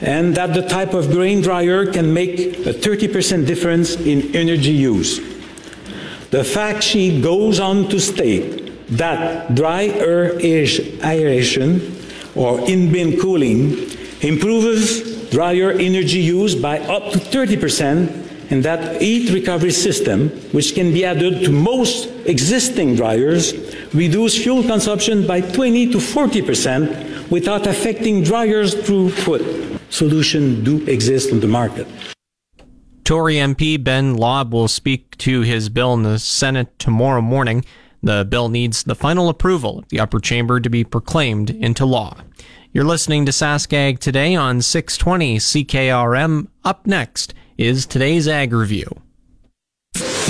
and 0.00 0.34
that 0.34 0.54
the 0.54 0.62
type 0.62 0.94
of 0.94 1.10
grain 1.10 1.40
dryer 1.40 1.90
can 1.90 2.12
make 2.12 2.38
a 2.66 2.72
30% 2.72 3.46
difference 3.46 3.96
in 3.96 4.34
energy 4.34 4.72
use. 4.72 5.18
The 6.30 6.42
fact 6.42 6.82
sheet 6.82 7.22
goes 7.22 7.60
on 7.60 7.88
to 7.90 8.00
state 8.00 8.64
that 8.96 9.54
dry 9.54 9.84
air 9.84 10.38
aeration 10.40 11.96
or 12.34 12.60
in-bin 12.68 13.20
cooling 13.20 13.90
improves 14.20 15.30
dryer 15.30 15.70
energy 15.72 16.20
use 16.20 16.54
by 16.54 16.78
up 16.80 17.12
to 17.12 17.18
30% 17.18 18.23
and 18.54 18.62
that 18.62 19.02
heat 19.02 19.34
recovery 19.34 19.72
system, 19.72 20.28
which 20.52 20.76
can 20.76 20.92
be 20.92 21.04
added 21.04 21.42
to 21.44 21.50
most 21.50 22.06
existing 22.24 22.94
dryers, 22.94 23.52
reduce 23.92 24.40
fuel 24.40 24.62
consumption 24.62 25.26
by 25.26 25.40
20 25.40 25.90
to 25.90 25.98
40% 25.98 27.30
without 27.32 27.66
affecting 27.66 28.22
dryers' 28.22 28.76
throughput. 28.76 29.42
Solutions 29.90 30.64
do 30.64 30.86
exist 30.86 31.32
on 31.32 31.40
the 31.40 31.48
market. 31.48 31.88
Tory 33.02 33.34
MP 33.34 33.82
Ben 33.82 34.14
Lobb 34.14 34.52
will 34.52 34.68
speak 34.68 35.18
to 35.18 35.40
his 35.40 35.68
bill 35.68 35.92
in 35.94 36.04
the 36.04 36.20
Senate 36.20 36.78
tomorrow 36.78 37.20
morning. 37.20 37.64
The 38.04 38.24
bill 38.24 38.48
needs 38.48 38.84
the 38.84 38.94
final 38.94 39.28
approval 39.28 39.80
of 39.80 39.88
the 39.88 39.98
upper 39.98 40.20
chamber 40.20 40.60
to 40.60 40.70
be 40.70 40.84
proclaimed 40.84 41.50
into 41.50 41.84
law. 41.84 42.18
You're 42.72 42.84
listening 42.84 43.26
to 43.26 43.32
SaskAg 43.32 43.98
today 43.98 44.36
on 44.36 44.62
620 44.62 45.38
CKRM. 45.38 46.46
Up 46.64 46.86
next 46.86 47.34
is 47.56 47.86
today's 47.86 48.26
Ag 48.28 48.52
Review. 48.52 48.88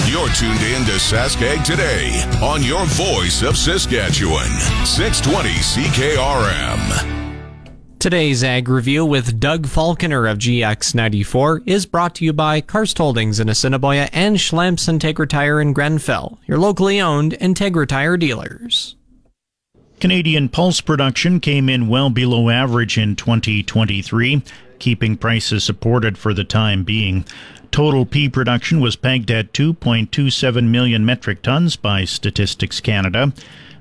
You're 0.06 0.28
tuned 0.30 0.60
in 0.60 0.84
to 0.84 0.98
Saskag 0.98 1.64
today 1.64 2.22
on 2.42 2.62
your 2.62 2.84
voice 2.86 3.42
of 3.42 3.56
Saskatchewan, 3.56 4.50
620 4.84 5.48
CKRM. 5.50 7.10
Today's 7.98 8.44
Ag 8.44 8.68
Review 8.68 9.06
with 9.06 9.40
Doug 9.40 9.66
Falconer 9.66 10.26
of 10.26 10.36
GX94 10.36 11.62
is 11.66 11.86
brought 11.86 12.14
to 12.16 12.24
you 12.24 12.34
by 12.34 12.60
Karst 12.60 12.98
Holdings 12.98 13.40
in 13.40 13.48
Assiniboia 13.48 14.10
and 14.12 14.36
Schlamps 14.36 14.88
Integra 14.88 15.26
Tire 15.26 15.58
in 15.60 15.72
Grenfell, 15.72 16.38
your 16.46 16.58
locally 16.58 17.00
owned 17.00 17.32
Integra 17.40 17.88
Tire 17.88 18.18
dealers. 18.18 18.96
Canadian 20.04 20.50
pulse 20.50 20.82
production 20.82 21.40
came 21.40 21.66
in 21.66 21.88
well 21.88 22.10
below 22.10 22.50
average 22.50 22.98
in 22.98 23.16
2023, 23.16 24.42
keeping 24.78 25.16
prices 25.16 25.64
supported 25.64 26.18
for 26.18 26.34
the 26.34 26.44
time 26.44 26.84
being. 26.84 27.24
Total 27.70 28.04
pea 28.04 28.28
production 28.28 28.80
was 28.80 28.96
pegged 28.96 29.30
at 29.30 29.54
2.27 29.54 30.68
million 30.68 31.06
metric 31.06 31.40
tons 31.40 31.76
by 31.76 32.04
Statistics 32.04 32.82
Canada. 32.82 33.32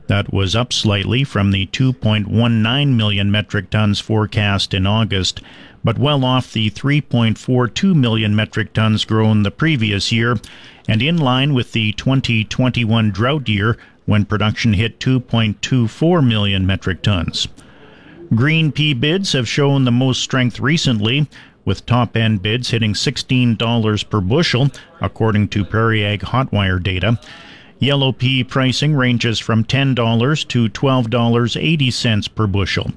That 0.08 0.32
was 0.32 0.56
up 0.56 0.72
slightly 0.72 1.26
from 1.26 1.52
the 1.52 1.68
2.19 1.68 2.96
million 2.96 3.30
metric 3.30 3.70
tons 3.70 4.00
forecast 4.00 4.74
in 4.74 4.88
August, 4.88 5.42
but 5.84 6.00
well 6.00 6.24
off 6.24 6.54
the 6.54 6.70
3.42 6.70 7.94
million 7.94 8.34
metric 8.34 8.72
tons 8.72 9.04
grown 9.04 9.44
the 9.44 9.52
previous 9.52 10.14
year, 10.14 10.38
and 10.88 11.02
in 11.02 11.18
line 11.18 11.54
with 11.54 11.74
the 11.74 11.92
2021 11.92 13.12
drought 13.12 13.50
year 13.50 13.78
when 14.06 14.26
production 14.26 14.74
hit 14.74 15.00
2.24 15.00 16.28
million 16.28 16.66
metric 16.66 17.02
tons. 17.02 17.48
Green 18.36 18.72
pea 18.72 18.94
bids 18.94 19.34
have 19.34 19.48
shown 19.48 19.86
the 19.86 19.92
most 19.92 20.22
strength 20.22 20.60
recently, 20.60 21.28
with 21.66 21.86
top 21.86 22.18
end 22.18 22.42
bids 22.42 22.70
hitting 22.72 22.94
$16 22.94 24.10
per 24.10 24.22
bushel, 24.22 24.70
according 25.02 25.48
to 25.50 25.64
Prairie 25.64 26.06
Ag 26.06 26.22
Hotwire 26.22 26.82
data. 26.82 27.20
Yellow 27.80 28.12
pea 28.12 28.44
pricing 28.44 28.96
ranges 28.96 29.40
from 29.40 29.64
$10 29.64 30.48
to 30.48 30.70
$12.80 30.70 32.36
per 32.36 32.48
bushel. 32.48 32.92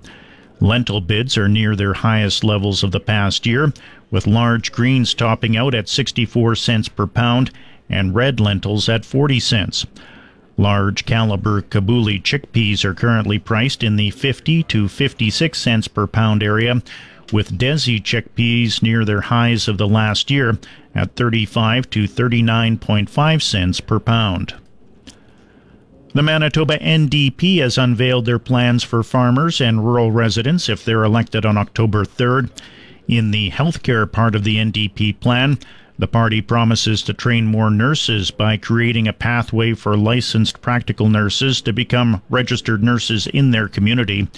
Lentil 0.60 1.00
bids 1.00 1.36
are 1.36 1.48
near 1.48 1.76
their 1.76 1.92
highest 1.92 2.42
levels 2.42 2.82
of 2.82 2.92
the 2.92 3.00
past 3.00 3.46
year, 3.46 3.72
with 4.10 4.26
large 4.26 4.72
greens 4.72 5.12
topping 5.12 5.56
out 5.56 5.74
at 5.74 5.88
64 5.88 6.54
cents 6.54 6.88
per 6.88 7.06
pound 7.06 7.50
and 7.90 8.14
red 8.14 8.40
lentils 8.40 8.88
at 8.88 9.04
40 9.04 9.38
cents. 9.40 9.86
Large 10.56 11.04
caliber 11.04 11.60
Kabuli 11.60 12.22
chickpeas 12.22 12.84
are 12.84 12.94
currently 12.94 13.38
priced 13.38 13.82
in 13.82 13.96
the 13.96 14.10
50 14.10 14.62
to 14.64 14.88
56 14.88 15.58
cents 15.58 15.88
per 15.88 16.06
pound 16.06 16.42
area, 16.42 16.82
with 17.32 17.58
Desi 17.58 18.02
chickpeas 18.02 18.82
near 18.82 19.04
their 19.04 19.22
highs 19.22 19.68
of 19.68 19.78
the 19.78 19.88
last 19.88 20.30
year 20.30 20.58
at 20.94 21.14
35 21.16 21.90
to 21.90 22.04
39.5 22.04 23.42
cents 23.42 23.80
per 23.80 24.00
pound. 24.00 24.54
The 26.14 26.22
Manitoba 26.22 26.78
NDP 26.78 27.58
has 27.58 27.76
unveiled 27.76 28.24
their 28.24 28.38
plans 28.38 28.82
for 28.82 29.02
farmers 29.02 29.60
and 29.60 29.84
rural 29.84 30.10
residents 30.10 30.70
if 30.70 30.82
they're 30.82 31.04
elected 31.04 31.44
on 31.44 31.58
October 31.58 32.06
3rd. 32.06 32.48
In 33.06 33.30
the 33.32 33.50
healthcare 33.50 34.10
part 34.10 34.34
of 34.34 34.42
the 34.42 34.56
NDP 34.56 35.20
plan, 35.20 35.58
the 35.98 36.06
party 36.06 36.40
promises 36.40 37.02
to 37.02 37.14
train 37.14 37.46
more 37.46 37.70
nurses 37.70 38.30
by 38.30 38.56
creating 38.56 39.08
a 39.08 39.12
pathway 39.12 39.72
for 39.72 39.96
licensed 39.96 40.60
practical 40.60 41.08
nurses 41.08 41.60
to 41.62 41.72
become 41.72 42.22
registered 42.28 42.82
nurses 42.82 43.26
in 43.28 43.50
their 43.50 43.68
community, 43.68 44.28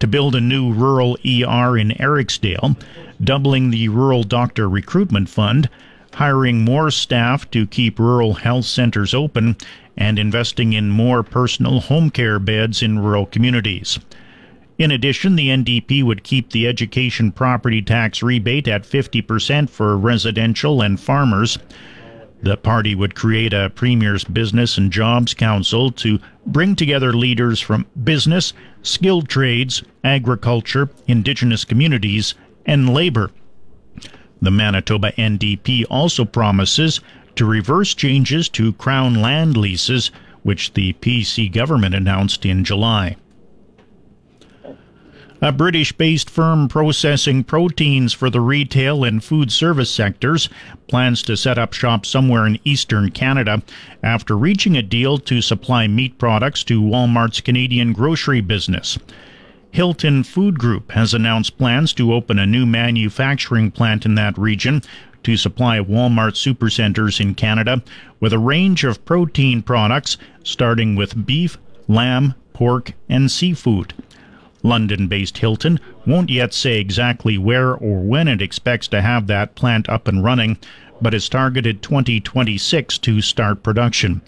to 0.00 0.06
build 0.06 0.34
a 0.34 0.40
new 0.40 0.72
rural 0.72 1.16
ER 1.24 1.76
in 1.76 1.90
Eriksdale, 2.00 2.76
doubling 3.22 3.70
the 3.70 3.88
Rural 3.88 4.22
Doctor 4.22 4.68
Recruitment 4.68 5.28
Fund, 5.28 5.68
hiring 6.14 6.64
more 6.64 6.90
staff 6.90 7.50
to 7.50 7.66
keep 7.66 7.98
rural 7.98 8.34
health 8.34 8.64
centers 8.64 9.12
open, 9.14 9.56
and 9.96 10.18
investing 10.18 10.72
in 10.72 10.90
more 10.90 11.22
personal 11.22 11.80
home 11.80 12.10
care 12.10 12.38
beds 12.38 12.82
in 12.82 12.98
rural 12.98 13.26
communities. 13.26 13.98
In 14.76 14.90
addition, 14.90 15.36
the 15.36 15.50
NDP 15.50 16.02
would 16.02 16.24
keep 16.24 16.50
the 16.50 16.66
education 16.66 17.30
property 17.30 17.80
tax 17.80 18.22
rebate 18.22 18.66
at 18.66 18.82
50% 18.82 19.70
for 19.70 19.96
residential 19.96 20.82
and 20.82 20.98
farmers. 20.98 21.58
The 22.42 22.56
party 22.56 22.96
would 22.96 23.14
create 23.14 23.52
a 23.52 23.70
Premier's 23.70 24.24
Business 24.24 24.76
and 24.76 24.90
Jobs 24.90 25.32
Council 25.32 25.92
to 25.92 26.18
bring 26.44 26.74
together 26.74 27.12
leaders 27.12 27.60
from 27.60 27.86
business, 28.02 28.52
skilled 28.82 29.28
trades, 29.28 29.84
agriculture, 30.02 30.90
indigenous 31.06 31.64
communities, 31.64 32.34
and 32.66 32.92
labor. 32.92 33.30
The 34.42 34.50
Manitoba 34.50 35.12
NDP 35.12 35.84
also 35.88 36.24
promises 36.24 37.00
to 37.36 37.46
reverse 37.46 37.94
changes 37.94 38.48
to 38.50 38.72
Crown 38.74 39.14
land 39.14 39.56
leases, 39.56 40.10
which 40.42 40.74
the 40.74 40.94
PC 40.94 41.50
government 41.50 41.94
announced 41.94 42.44
in 42.44 42.64
July. 42.64 43.16
A 45.42 45.52
British 45.52 45.92
based 45.92 46.30
firm 46.30 46.68
processing 46.68 47.44
proteins 47.44 48.12
for 48.12 48.30
the 48.30 48.40
retail 48.40 49.04
and 49.04 49.22
food 49.22 49.50
service 49.52 49.90
sectors 49.90 50.48
plans 50.86 51.22
to 51.22 51.36
set 51.36 51.58
up 51.58 51.72
shop 51.72 52.06
somewhere 52.06 52.46
in 52.46 52.60
eastern 52.64 53.10
Canada 53.10 53.62
after 54.02 54.38
reaching 54.38 54.76
a 54.76 54.82
deal 54.82 55.18
to 55.18 55.42
supply 55.42 55.86
meat 55.86 56.18
products 56.18 56.62
to 56.64 56.80
Walmart's 56.80 57.40
Canadian 57.40 57.92
grocery 57.92 58.40
business. 58.40 58.96
Hilton 59.72 60.22
Food 60.22 60.58
Group 60.58 60.92
has 60.92 61.12
announced 61.12 61.58
plans 61.58 61.92
to 61.94 62.14
open 62.14 62.38
a 62.38 62.46
new 62.46 62.64
manufacturing 62.64 63.72
plant 63.72 64.06
in 64.06 64.14
that 64.14 64.38
region 64.38 64.82
to 65.24 65.36
supply 65.36 65.78
Walmart 65.80 66.36
supercenters 66.36 67.20
in 67.20 67.34
Canada 67.34 67.82
with 68.20 68.32
a 68.32 68.38
range 68.38 68.84
of 68.84 69.04
protein 69.04 69.62
products 69.62 70.16
starting 70.44 70.94
with 70.94 71.26
beef, 71.26 71.58
lamb, 71.88 72.34
pork, 72.52 72.92
and 73.08 73.30
seafood. 73.32 73.94
London 74.64 75.06
based 75.06 75.38
Hilton 75.38 75.78
won't 76.06 76.30
yet 76.30 76.54
say 76.54 76.80
exactly 76.80 77.36
where 77.38 77.74
or 77.74 78.00
when 78.00 78.26
it 78.26 78.40
expects 78.40 78.88
to 78.88 79.02
have 79.02 79.26
that 79.26 79.54
plant 79.54 79.88
up 79.90 80.08
and 80.08 80.24
running, 80.24 80.58
but 81.00 81.12
has 81.12 81.28
targeted 81.28 81.82
2026 81.82 82.98
to 82.98 83.20
start 83.20 83.62
production. 83.62 84.22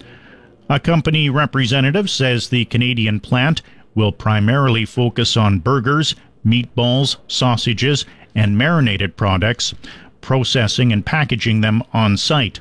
A 0.69 0.79
company 0.79 1.29
representative 1.29 2.09
says 2.09 2.49
the 2.49 2.65
Canadian 2.65 3.19
plant 3.19 3.61
will 3.95 4.11
primarily 4.11 4.85
focus 4.85 5.35
on 5.35 5.59
burgers, 5.59 6.13
meatballs, 6.45 7.17
sausages, 7.27 8.05
and 8.35 8.57
marinated 8.57 9.17
products, 9.17 9.73
processing 10.21 10.93
and 10.93 11.05
packaging 11.05 11.61
them 11.61 11.81
on 11.93 12.15
site. 12.15 12.59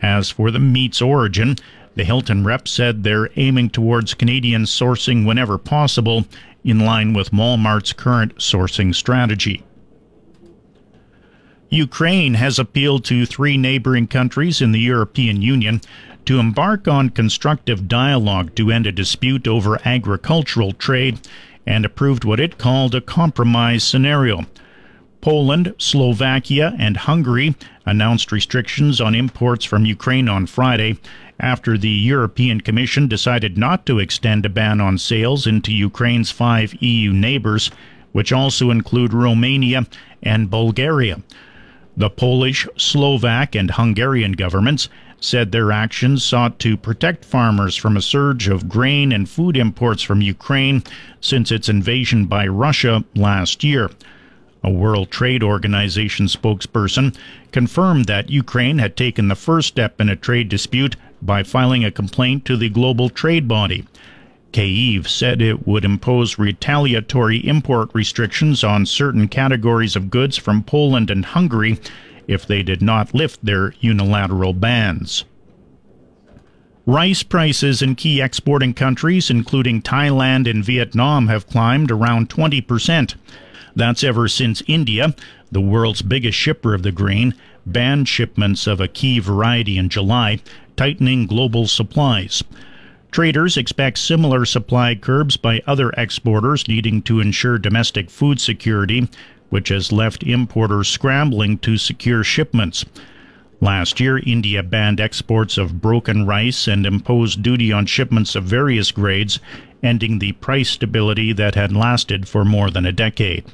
As 0.00 0.30
for 0.30 0.50
the 0.50 0.58
meat's 0.58 1.02
origin, 1.02 1.56
the 1.96 2.04
Hilton 2.04 2.44
rep 2.44 2.66
said 2.66 3.02
they're 3.02 3.30
aiming 3.36 3.70
towards 3.70 4.14
Canadian 4.14 4.62
sourcing 4.62 5.26
whenever 5.26 5.58
possible 5.58 6.24
in 6.64 6.80
line 6.80 7.12
with 7.12 7.30
Walmart's 7.30 7.92
current 7.92 8.36
sourcing 8.36 8.94
strategy. 8.94 9.62
Ukraine 11.68 12.34
has 12.34 12.58
appealed 12.58 13.04
to 13.04 13.26
three 13.26 13.56
neighboring 13.56 14.06
countries 14.06 14.62
in 14.62 14.72
the 14.72 14.80
European 14.80 15.42
Union 15.42 15.80
to 16.24 16.38
embark 16.38 16.88
on 16.88 17.10
constructive 17.10 17.88
dialogue 17.88 18.54
to 18.54 18.70
end 18.70 18.86
a 18.86 18.92
dispute 18.92 19.46
over 19.46 19.80
agricultural 19.84 20.72
trade 20.72 21.20
and 21.66 21.84
approved 21.84 22.24
what 22.24 22.40
it 22.40 22.58
called 22.58 22.94
a 22.94 23.00
compromise 23.00 23.84
scenario. 23.84 24.46
Poland, 25.20 25.74
Slovakia, 25.78 26.74
and 26.78 26.98
Hungary 26.98 27.54
announced 27.86 28.30
restrictions 28.30 29.00
on 29.00 29.14
imports 29.14 29.64
from 29.64 29.86
Ukraine 29.86 30.28
on 30.28 30.46
Friday 30.46 30.98
after 31.40 31.76
the 31.76 31.88
European 31.88 32.60
Commission 32.60 33.08
decided 33.08 33.58
not 33.58 33.86
to 33.86 33.98
extend 33.98 34.46
a 34.46 34.48
ban 34.48 34.80
on 34.80 34.98
sales 34.98 35.46
into 35.46 35.72
Ukraine's 35.72 36.30
five 36.30 36.74
EU 36.82 37.12
neighbors, 37.12 37.70
which 38.12 38.32
also 38.32 38.70
include 38.70 39.12
Romania 39.12 39.86
and 40.22 40.50
Bulgaria. 40.50 41.22
The 41.96 42.10
Polish, 42.10 42.66
Slovak, 42.76 43.54
and 43.54 43.70
Hungarian 43.70 44.32
governments 44.32 44.88
said 45.20 45.52
their 45.52 45.72
actions 45.72 46.22
sought 46.22 46.58
to 46.58 46.76
protect 46.76 47.24
farmers 47.24 47.76
from 47.76 47.96
a 47.96 48.02
surge 48.02 48.48
of 48.48 48.68
grain 48.68 49.10
and 49.10 49.28
food 49.28 49.56
imports 49.56 50.02
from 50.02 50.20
Ukraine 50.20 50.82
since 51.20 51.50
its 51.50 51.68
invasion 51.68 52.26
by 52.26 52.46
Russia 52.46 53.04
last 53.14 53.64
year. 53.64 53.90
A 54.62 54.70
World 54.70 55.10
Trade 55.10 55.42
Organization 55.42 56.26
spokesperson 56.26 57.14
confirmed 57.52 58.06
that 58.06 58.30
Ukraine 58.30 58.78
had 58.78 58.96
taken 58.96 59.28
the 59.28 59.34
first 59.34 59.68
step 59.68 60.00
in 60.00 60.08
a 60.08 60.16
trade 60.16 60.48
dispute 60.48 60.96
by 61.24 61.42
filing 61.42 61.84
a 61.84 61.90
complaint 61.90 62.44
to 62.44 62.56
the 62.56 62.68
global 62.68 63.08
trade 63.08 63.48
body. 63.48 63.84
Kyiv 64.52 65.08
said 65.08 65.42
it 65.42 65.66
would 65.66 65.84
impose 65.84 66.38
retaliatory 66.38 67.38
import 67.38 67.90
restrictions 67.92 68.62
on 68.62 68.86
certain 68.86 69.26
categories 69.26 69.96
of 69.96 70.10
goods 70.10 70.36
from 70.36 70.62
Poland 70.62 71.10
and 71.10 71.24
Hungary 71.24 71.80
if 72.28 72.46
they 72.46 72.62
did 72.62 72.80
not 72.80 73.14
lift 73.14 73.44
their 73.44 73.74
unilateral 73.80 74.52
bans. 74.52 75.24
Rice 76.86 77.22
prices 77.22 77.80
in 77.80 77.94
key 77.94 78.20
exporting 78.20 78.74
countries, 78.74 79.30
including 79.30 79.80
Thailand 79.80 80.48
and 80.48 80.62
Vietnam, 80.62 81.28
have 81.28 81.48
climbed 81.48 81.90
around 81.90 82.28
20%. 82.28 83.14
That's 83.74 84.04
ever 84.04 84.28
since 84.28 84.62
India, 84.66 85.16
the 85.50 85.62
world's 85.62 86.02
biggest 86.02 86.38
shipper 86.38 86.74
of 86.74 86.82
the 86.82 86.92
grain, 86.92 87.34
banned 87.64 88.08
shipments 88.08 88.66
of 88.66 88.80
a 88.80 88.88
key 88.88 89.18
variety 89.18 89.78
in 89.78 89.88
July, 89.88 90.40
tightening 90.76 91.26
global 91.26 91.66
supplies. 91.66 92.42
Traders 93.10 93.56
expect 93.56 93.98
similar 93.98 94.44
supply 94.44 94.94
curbs 94.94 95.36
by 95.36 95.62
other 95.66 95.90
exporters 95.90 96.66
needing 96.66 97.00
to 97.02 97.20
ensure 97.20 97.58
domestic 97.58 98.10
food 98.10 98.40
security, 98.40 99.08
which 99.50 99.68
has 99.68 99.92
left 99.92 100.24
importers 100.24 100.88
scrambling 100.88 101.58
to 101.58 101.76
secure 101.76 102.24
shipments. 102.24 102.84
Last 103.60 104.00
year, 104.00 104.18
India 104.18 104.62
banned 104.62 105.00
exports 105.00 105.56
of 105.56 105.80
broken 105.80 106.26
rice 106.26 106.66
and 106.66 106.84
imposed 106.84 107.42
duty 107.42 107.72
on 107.72 107.86
shipments 107.86 108.34
of 108.34 108.44
various 108.44 108.90
grades, 108.90 109.38
ending 109.82 110.18
the 110.18 110.32
price 110.32 110.70
stability 110.70 111.32
that 111.32 111.54
had 111.54 111.72
lasted 111.72 112.28
for 112.28 112.44
more 112.44 112.68
than 112.68 112.84
a 112.84 112.92
decade. 112.92 113.44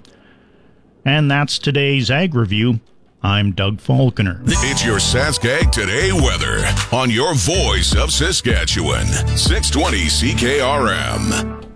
And 1.05 1.31
that's 1.31 1.59
today's 1.59 2.11
Ag 2.11 2.35
Review. 2.35 2.81
I'm 3.23 3.53
Doug 3.53 3.81
Falconer. 3.81 4.41
It's 4.47 4.83
your 4.85 4.97
Saskag 4.97 5.71
Today 5.71 6.11
weather 6.11 6.65
on 6.91 7.11
your 7.11 7.35
voice 7.35 7.95
of 7.95 8.11
Saskatchewan, 8.11 9.07
620 9.37 10.07
CKRM. 10.07 11.67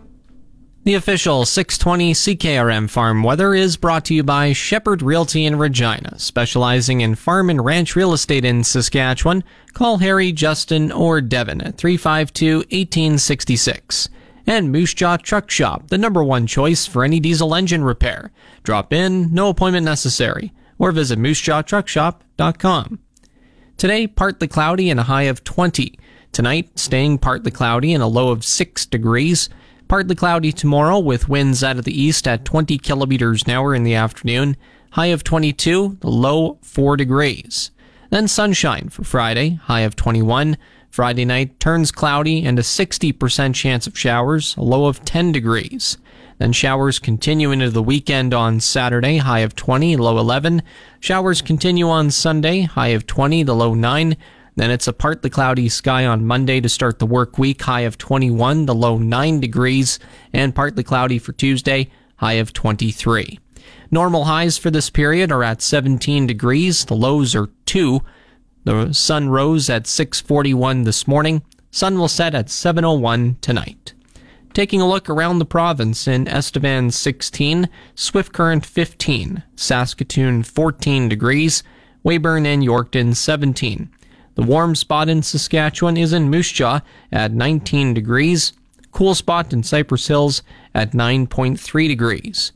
The 0.85 0.95
official 0.95 1.45
620 1.45 2.15
CKRM 2.15 2.89
farm 2.89 3.23
weather 3.23 3.55
is 3.55 3.77
brought 3.77 4.07
to 4.07 4.15
you 4.15 4.23
by 4.23 4.55
Shepherd 4.55 5.03
Realty 5.03 5.45
in 5.45 5.57
Regina, 5.57 6.19
specializing 6.19 7.03
in 7.03 7.15
farm 7.15 7.51
and 7.51 7.63
ranch 7.63 7.95
real 7.95 8.15
estate 8.15 8.47
in 8.47 8.65
Saskatchewan. 8.65 9.45
Call 9.75 9.99
Harry, 9.99 10.33
Justin, 10.33 10.91
or 10.91 11.21
Devin 11.21 11.61
at 11.61 11.77
352 11.77 12.57
1866. 12.59 14.09
And 14.47 14.73
Moose 14.73 14.95
Jaw 14.95 15.19
Truck 15.19 15.51
Shop, 15.51 15.89
the 15.89 15.99
number 15.99 16.25
one 16.25 16.47
choice 16.47 16.87
for 16.87 17.05
any 17.05 17.21
diesel 17.21 17.55
engine 17.55 17.85
repair. 17.85 18.31
Drop 18.63 18.95
in, 18.95 19.33
no 19.33 19.49
appointment 19.51 19.85
necessary, 19.85 20.53
or 20.85 20.93
visit 20.93 21.19
moosejawtruckshop.com. 21.19 22.99
Today, 23.79 24.07
partly 24.07 24.47
cloudy 24.47 24.91
and 24.91 25.01
a 25.01 25.05
high 25.05 25.23
of 25.23 25.43
20. 25.43 25.99
Tonight, 26.31 26.79
staying 26.79 27.17
partly 27.17 27.51
cloudy 27.51 27.95
and 27.95 28.03
a 28.03 28.07
low 28.07 28.29
of 28.29 28.45
6 28.45 28.85
degrees. 28.87 29.49
Partly 29.89 30.15
cloudy 30.15 30.53
tomorrow 30.53 30.99
with 30.99 31.27
winds 31.27 31.65
out 31.65 31.79
of 31.79 31.87
the 31.87 31.99
east 31.99 32.29
at 32.29 32.45
20 32.45 32.77
kilometers 32.77 33.45
an 33.45 33.53
hour 33.53 33.75
in 33.75 33.85
the 33.85 33.95
afternoon. 33.95 34.59
High 34.91 35.07
of 35.07 35.25
22, 35.25 35.97
the 36.01 36.11
low 36.11 36.59
4 36.61 36.99
degrees. 36.99 37.71
Then 38.11 38.29
sunshine 38.29 38.91
for 38.91 39.05
Friday, 39.05 39.55
high 39.63 39.81
of 39.81 39.97
21. 39.97 40.59
Friday 40.91 41.25
night 41.25 41.59
turns 41.61 41.93
cloudy 41.93 42.45
and 42.45 42.59
a 42.59 42.63
60% 42.63 43.55
chance 43.55 43.87
of 43.87 43.99
showers, 43.99 44.55
a 44.59 44.63
low 44.63 44.85
of 44.85 45.03
10 45.07 45.33
degrees. 45.33 45.97
Then 46.45 46.53
showers 46.53 46.99
continue 46.99 47.53
into 47.53 47.71
the 47.71 47.83
weekend 47.83 48.35
on 48.35 48.61
Saturday, 48.61 49.17
high 49.17 49.39
of 49.39 49.57
20, 49.57 49.97
low 49.97 50.19
11. 50.19 50.63
Showers 51.01 51.41
continue 51.41 51.89
on 51.89 52.11
Sunday, 52.11 52.61
high 52.65 52.89
of 52.89 53.07
20, 53.07 53.45
the 53.45 53.55
low 53.55 53.73
9. 53.73 54.15
Then 54.55 54.71
it's 54.71 54.87
a 54.87 54.93
partly 54.93 55.31
cloudy 55.31 55.71
sky 55.71 56.05
on 56.05 56.27
Monday 56.27 56.61
to 56.61 56.69
start 56.69 56.99
the 56.99 57.07
work 57.07 57.39
week, 57.39 57.63
high 57.63 57.81
of 57.81 57.97
21, 57.97 58.67
the 58.67 58.75
low 58.75 58.99
9 58.99 59.41
degrees, 59.41 59.99
and 60.35 60.55
partly 60.55 60.83
cloudy 60.83 61.19
for 61.19 61.33
Tuesday, 61.33 61.91
high 62.17 62.35
of 62.35 62.53
23. 62.53 63.41
Normal 63.91 64.25
highs 64.25 64.59
for 64.59 64.71
this 64.71 64.91
period 64.91 65.33
are 65.33 65.43
at 65.43 65.63
17 65.63 66.27
degrees, 66.27 66.85
the 66.85 66.95
lows 66.95 67.35
are 67.35 67.49
2. 67.65 68.03
The 68.65 68.93
sun 68.93 69.31
rose 69.31 69.71
at 69.71 69.87
6:41 69.87 70.85
this 70.85 71.09
morning. 71.09 71.41
Sun 71.71 71.99
will 71.99 72.07
set 72.07 72.35
at 72.35 72.51
7:01 72.51 73.37
tonight. 73.41 73.95
Taking 74.55 74.81
a 74.81 74.89
look 74.89 75.11
around 75.11 75.41
the 75.41 75.45
province 75.45 76.07
in 76.07 76.29
Estevan 76.29 76.93
16, 76.93 77.69
Swift 77.97 78.33
Current 78.33 78.65
15, 78.65 79.43
Saskatoon 79.57 80.45
14 80.45 81.09
degrees, 81.09 81.65
Weyburn 82.05 82.47
and 82.47 82.63
Yorkton 82.63 83.17
17. 83.17 83.91
The 84.37 84.43
warm 84.43 84.77
spot 84.77 85.09
in 85.09 85.25
Saskatchewan 85.25 85.97
is 85.97 86.13
in 86.13 86.31
Moose 86.31 86.53
Jaw 86.53 86.83
at 87.11 87.33
19 87.33 87.95
degrees. 87.95 88.53
Cool 88.93 89.17
spot 89.17 89.53
in 89.53 89.65
Cypress 89.65 90.07
Hills 90.07 90.43
at 90.73 90.93
9.3 90.93 91.89
degrees. 91.89 92.53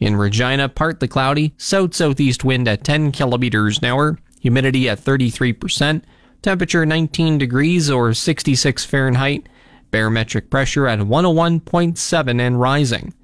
In 0.00 0.16
Regina, 0.16 0.70
partly 0.70 1.06
cloudy, 1.06 1.52
south 1.58 1.94
southeast 1.94 2.44
wind 2.44 2.66
at 2.66 2.82
10 2.82 3.12
kilometers 3.12 3.76
an 3.78 3.84
hour, 3.84 4.18
humidity 4.40 4.88
at 4.88 5.00
33%, 5.00 6.02
temperature 6.40 6.86
19 6.86 7.36
degrees 7.36 7.90
or 7.90 8.14
66 8.14 8.86
Fahrenheit, 8.86 9.46
barometric 9.92 10.50
pressure 10.50 10.88
at 10.88 10.98
101.7 10.98 12.40
and 12.40 12.60
rising. 12.60 13.14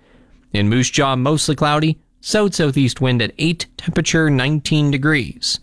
In 0.52 0.68
Moose 0.68 0.90
Jaw, 0.90 1.16
mostly 1.16 1.56
cloudy, 1.56 1.98
south 2.20 2.54
southeast 2.54 3.00
wind 3.00 3.20
at 3.20 3.34
8, 3.38 3.66
temperature 3.76 4.30
19 4.30 4.92
degrees. 4.92 5.58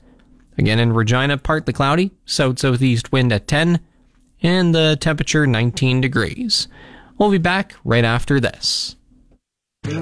Again 0.58 0.80
in 0.80 0.94
Regina, 0.94 1.38
partly 1.38 1.74
cloudy, 1.74 2.12
south 2.26 2.60
southeast 2.60 3.12
wind 3.12 3.32
at 3.32 3.48
10, 3.48 3.80
and 4.42 4.76
the 4.76 4.98
temperature 5.00 5.48
19 5.48 6.02
degrees. 6.02 6.68
We'll 7.18 7.32
be 7.32 7.38
back 7.38 7.76
right 7.84 8.04
after 8.04 8.40
this. 8.40 8.96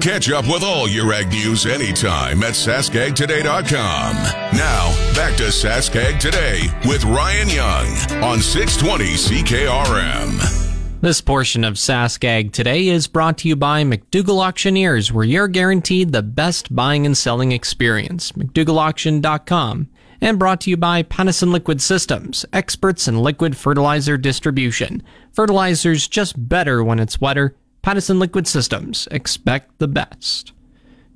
Catch 0.00 0.30
up 0.30 0.46
with 0.46 0.62
all 0.62 0.88
your 0.88 1.12
ag 1.12 1.28
news 1.28 1.66
anytime 1.66 2.42
at 2.42 2.54
saskagtoday.com. 2.54 4.14
Now, 4.56 5.14
back 5.14 5.36
to 5.36 5.44
Saskag 5.44 6.18
Today 6.18 6.62
with 6.86 7.04
Ryan 7.04 7.48
Young 7.50 7.86
on 8.24 8.40
620 8.40 9.04
CKRM. 9.14 10.63
This 11.04 11.20
portion 11.20 11.64
of 11.64 11.74
Saskag 11.74 12.52
today 12.52 12.88
is 12.88 13.08
brought 13.08 13.36
to 13.36 13.48
you 13.48 13.56
by 13.56 13.84
McDougall 13.84 14.42
Auctioneers, 14.42 15.12
where 15.12 15.26
you're 15.26 15.48
guaranteed 15.48 16.12
the 16.12 16.22
best 16.22 16.74
buying 16.74 17.04
and 17.04 17.14
selling 17.14 17.52
experience. 17.52 18.32
McDougallAuction.com. 18.32 19.90
And 20.22 20.38
brought 20.38 20.62
to 20.62 20.70
you 20.70 20.78
by 20.78 21.02
Pattison 21.02 21.52
Liquid 21.52 21.82
Systems, 21.82 22.46
experts 22.54 23.06
in 23.06 23.18
liquid 23.18 23.54
fertilizer 23.54 24.16
distribution. 24.16 25.02
Fertilizer's 25.30 26.08
just 26.08 26.48
better 26.48 26.82
when 26.82 26.98
it's 26.98 27.20
wetter. 27.20 27.54
Pattison 27.82 28.18
Liquid 28.18 28.46
Systems, 28.46 29.06
expect 29.10 29.78
the 29.80 29.88
best. 29.88 30.54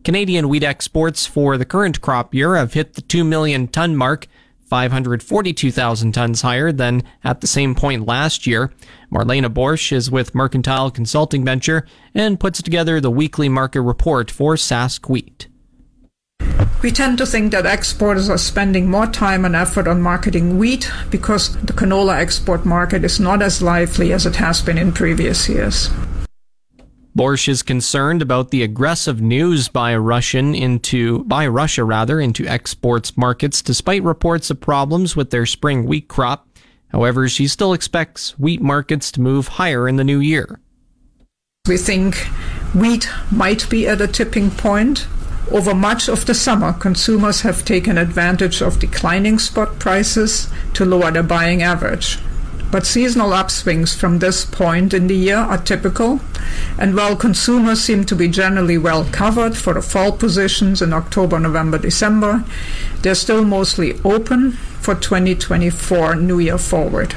Canadian 0.05 0.51
wheat 0.51 0.65
exports 0.65 1.25
for 1.25 1.57
the 1.57 1.65
current 1.65 2.03
crop 2.03 2.35
year 2.35 2.57
have 2.57 2.75
hit 2.75 2.93
the 2.93 3.01
2 3.01 3.25
million 3.25 3.67
ton 3.67 3.97
mark, 3.97 4.27
542,000 4.69 6.13
tons 6.13 6.43
higher 6.43 6.71
than 6.73 7.03
at 7.25 7.41
the 7.41 7.47
same 7.47 7.75
point 7.75 8.07
last 8.07 8.47
year. 8.47 8.73
Marlena 9.13 9.53
Boersch 9.53 9.93
is 9.93 10.11
with 10.11 10.35
Mercantile 10.35 10.91
Consulting 10.91 11.45
Venture 11.45 11.87
and 12.15 12.39
puts 12.39 12.63
together 12.63 13.01
the 13.01 13.11
weekly 13.11 13.49
market 13.49 13.83
report 13.83 14.31
for 14.31 14.55
Sask 14.55 15.09
Wheat. 15.09 15.49
We 16.81 16.93
tend 16.93 17.19
to 17.19 17.27
think 17.27 17.51
that 17.53 17.67
exporters 17.67 18.31
are 18.31 18.39
spending 18.39 18.89
more 18.89 19.09
time 19.09 19.45
and 19.45 19.57
effort 19.57 19.89
on 19.89 20.01
marketing 20.01 20.59
wheat 20.59 20.89
because 21.11 21.57
the 21.57 21.73
canola 21.73 22.17
export 22.17 22.65
market 22.65 23.05
is 23.05 23.19
not 23.19 23.43
as 23.43 23.61
lively 23.61 24.13
as 24.13 24.27
it 24.27 24.37
has 24.37 24.63
been 24.63 24.79
in 24.79 24.93
previous 24.93 25.49
years. 25.49 25.91
Boersch 27.19 27.49
is 27.49 27.65
concerned 27.65 28.23
about 28.23 28.53
the 28.53 28.63
aggressive 28.63 29.21
news 29.21 29.67
by 29.67 29.97
Russian 29.97 30.55
into 30.55 31.25
by 31.25 31.49
Russia 31.49 31.83
rather 31.83 32.21
into 32.21 32.47
exports 32.47 33.17
markets 33.17 33.61
despite 33.61 34.05
reports 34.05 34.51
of 34.51 34.61
problems 34.61 35.17
with 35.17 35.31
their 35.31 35.45
spring 35.45 35.85
wheat 35.85 36.07
crop. 36.07 36.47
However, 36.93 37.29
she 37.29 37.49
still 37.49 37.73
expects 37.73 38.39
wheat 38.39 38.61
markets 38.61 39.11
to 39.11 39.21
move 39.21 39.49
higher 39.49 39.89
in 39.89 39.97
the 39.97 40.05
new 40.05 40.21
year. 40.21 40.61
We 41.67 41.77
think 41.77 42.15
wheat 42.73 43.11
might 43.33 43.69
be 43.69 43.89
at 43.89 44.01
a 44.01 44.07
tipping 44.07 44.53
point. 44.53 45.09
Over 45.51 45.75
much 45.75 46.09
of 46.09 46.25
the 46.25 46.35
summer, 46.35 46.73
consumers 46.73 47.41
have 47.41 47.65
taken 47.65 47.99
advantage 47.99 48.63
of 48.63 48.79
declining 48.79 49.41
spot 49.41 49.81
prices 49.81 50.49
to 50.75 50.85
lower 50.85 51.11
their 51.11 51.25
buying 51.25 51.65
average. 51.65 52.21
But 52.71 52.85
seasonal 52.85 53.31
upswings 53.31 53.97
from 53.97 54.19
this 54.19 54.45
point 54.45 54.93
in 54.93 55.07
the 55.07 55.17
year 55.17 55.39
are 55.39 55.57
typical, 55.57 56.21
and 56.79 56.95
while 56.95 57.17
consumers 57.17 57.81
seem 57.81 58.05
to 58.05 58.15
be 58.15 58.29
generally 58.29 58.77
well 58.77 59.07
covered 59.07 59.57
for 59.57 59.73
the 59.73 59.81
fall 59.81 60.13
positions 60.13 60.83
in 60.83 60.93
October, 60.93 61.39
November, 61.39 61.79
December, 61.79 62.45
they're 63.01 63.15
still 63.15 63.45
mostly 63.45 63.99
open 64.05 64.53
for 64.53 64.95
2024 64.95 66.17
New 66.17 66.39
Year 66.39 66.59
forward. 66.59 67.15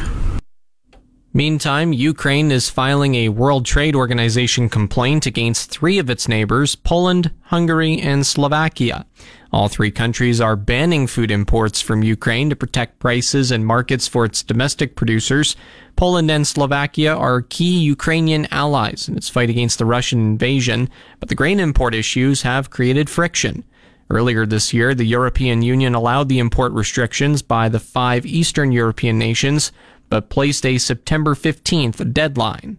Meantime, 1.34 1.94
Ukraine 1.94 2.52
is 2.52 2.70
filing 2.70 3.16
a 3.16 3.30
World 3.30 3.66
Trade 3.66 3.96
Organization 3.96 4.68
complaint 4.68 5.26
against 5.26 5.72
three 5.72 5.98
of 5.98 6.10
its 6.10 6.28
neighbors, 6.28 6.76
Poland, 6.76 7.32
Hungary, 7.44 8.02
and 8.02 8.28
Slovakia. 8.28 9.06
All 9.54 9.70
three 9.70 9.92
countries 9.92 10.42
are 10.42 10.58
banning 10.58 11.08
food 11.08 11.32
imports 11.32 11.80
from 11.80 12.04
Ukraine 12.04 12.50
to 12.50 12.56
protect 12.58 13.00
prices 13.00 13.50
and 13.50 13.66
markets 13.66 14.10
for 14.10 14.26
its 14.26 14.44
domestic 14.44 14.98
producers. 14.98 15.56
Poland 15.96 16.30
and 16.30 16.46
Slovakia 16.46 17.16
are 17.16 17.44
key 17.44 17.80
Ukrainian 17.80 18.46
allies 18.52 19.08
in 19.08 19.16
its 19.16 19.30
fight 19.30 19.50
against 19.50 19.78
the 19.78 19.86
Russian 19.86 20.20
invasion, 20.20 20.90
but 21.22 21.30
the 21.30 21.36
grain 21.36 21.62
import 21.62 21.96
issues 21.96 22.42
have 22.42 22.72
created 22.72 23.10
friction. 23.10 23.64
Earlier 24.10 24.46
this 24.46 24.74
year, 24.74 24.94
the 24.94 25.06
European 25.06 25.62
Union 25.62 25.96
allowed 25.96 26.28
the 26.28 26.40
import 26.40 26.74
restrictions 26.74 27.42
by 27.42 27.70
the 27.70 27.80
five 27.80 28.26
Eastern 28.26 28.74
European 28.74 29.18
nations, 29.18 29.72
but 30.12 30.30
placed 30.30 30.66
a 30.66 30.78
September 30.78 31.34
15th 31.34 32.14
deadline. 32.14 32.78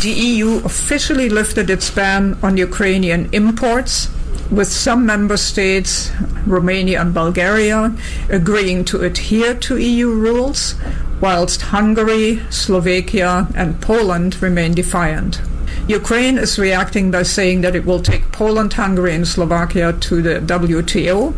The 0.00 0.10
EU 0.10 0.64
officially 0.64 1.28
lifted 1.28 1.68
its 1.68 1.90
ban 1.90 2.38
on 2.42 2.56
Ukrainian 2.56 3.28
imports, 3.32 4.08
with 4.50 4.68
some 4.68 5.04
member 5.04 5.36
states, 5.36 6.12
Romania 6.46 7.00
and 7.00 7.12
Bulgaria, 7.12 7.96
agreeing 8.28 8.84
to 8.86 9.02
adhere 9.02 9.54
to 9.54 9.76
EU 9.76 10.08
rules, 10.10 10.76
whilst 11.20 11.62
Hungary, 11.62 12.42
Slovakia, 12.48 13.48
and 13.56 13.80
Poland 13.80 14.40
remain 14.40 14.72
defiant. 14.72 15.40
Ukraine 15.88 16.38
is 16.38 16.58
reacting 16.58 17.10
by 17.10 17.24
saying 17.24 17.62
that 17.62 17.74
it 17.74 17.84
will 17.84 18.00
take 18.00 18.30
Poland, 18.30 18.74
Hungary, 18.74 19.14
and 19.14 19.26
Slovakia 19.26 19.92
to 19.92 20.22
the 20.22 20.40
WTO, 20.40 21.34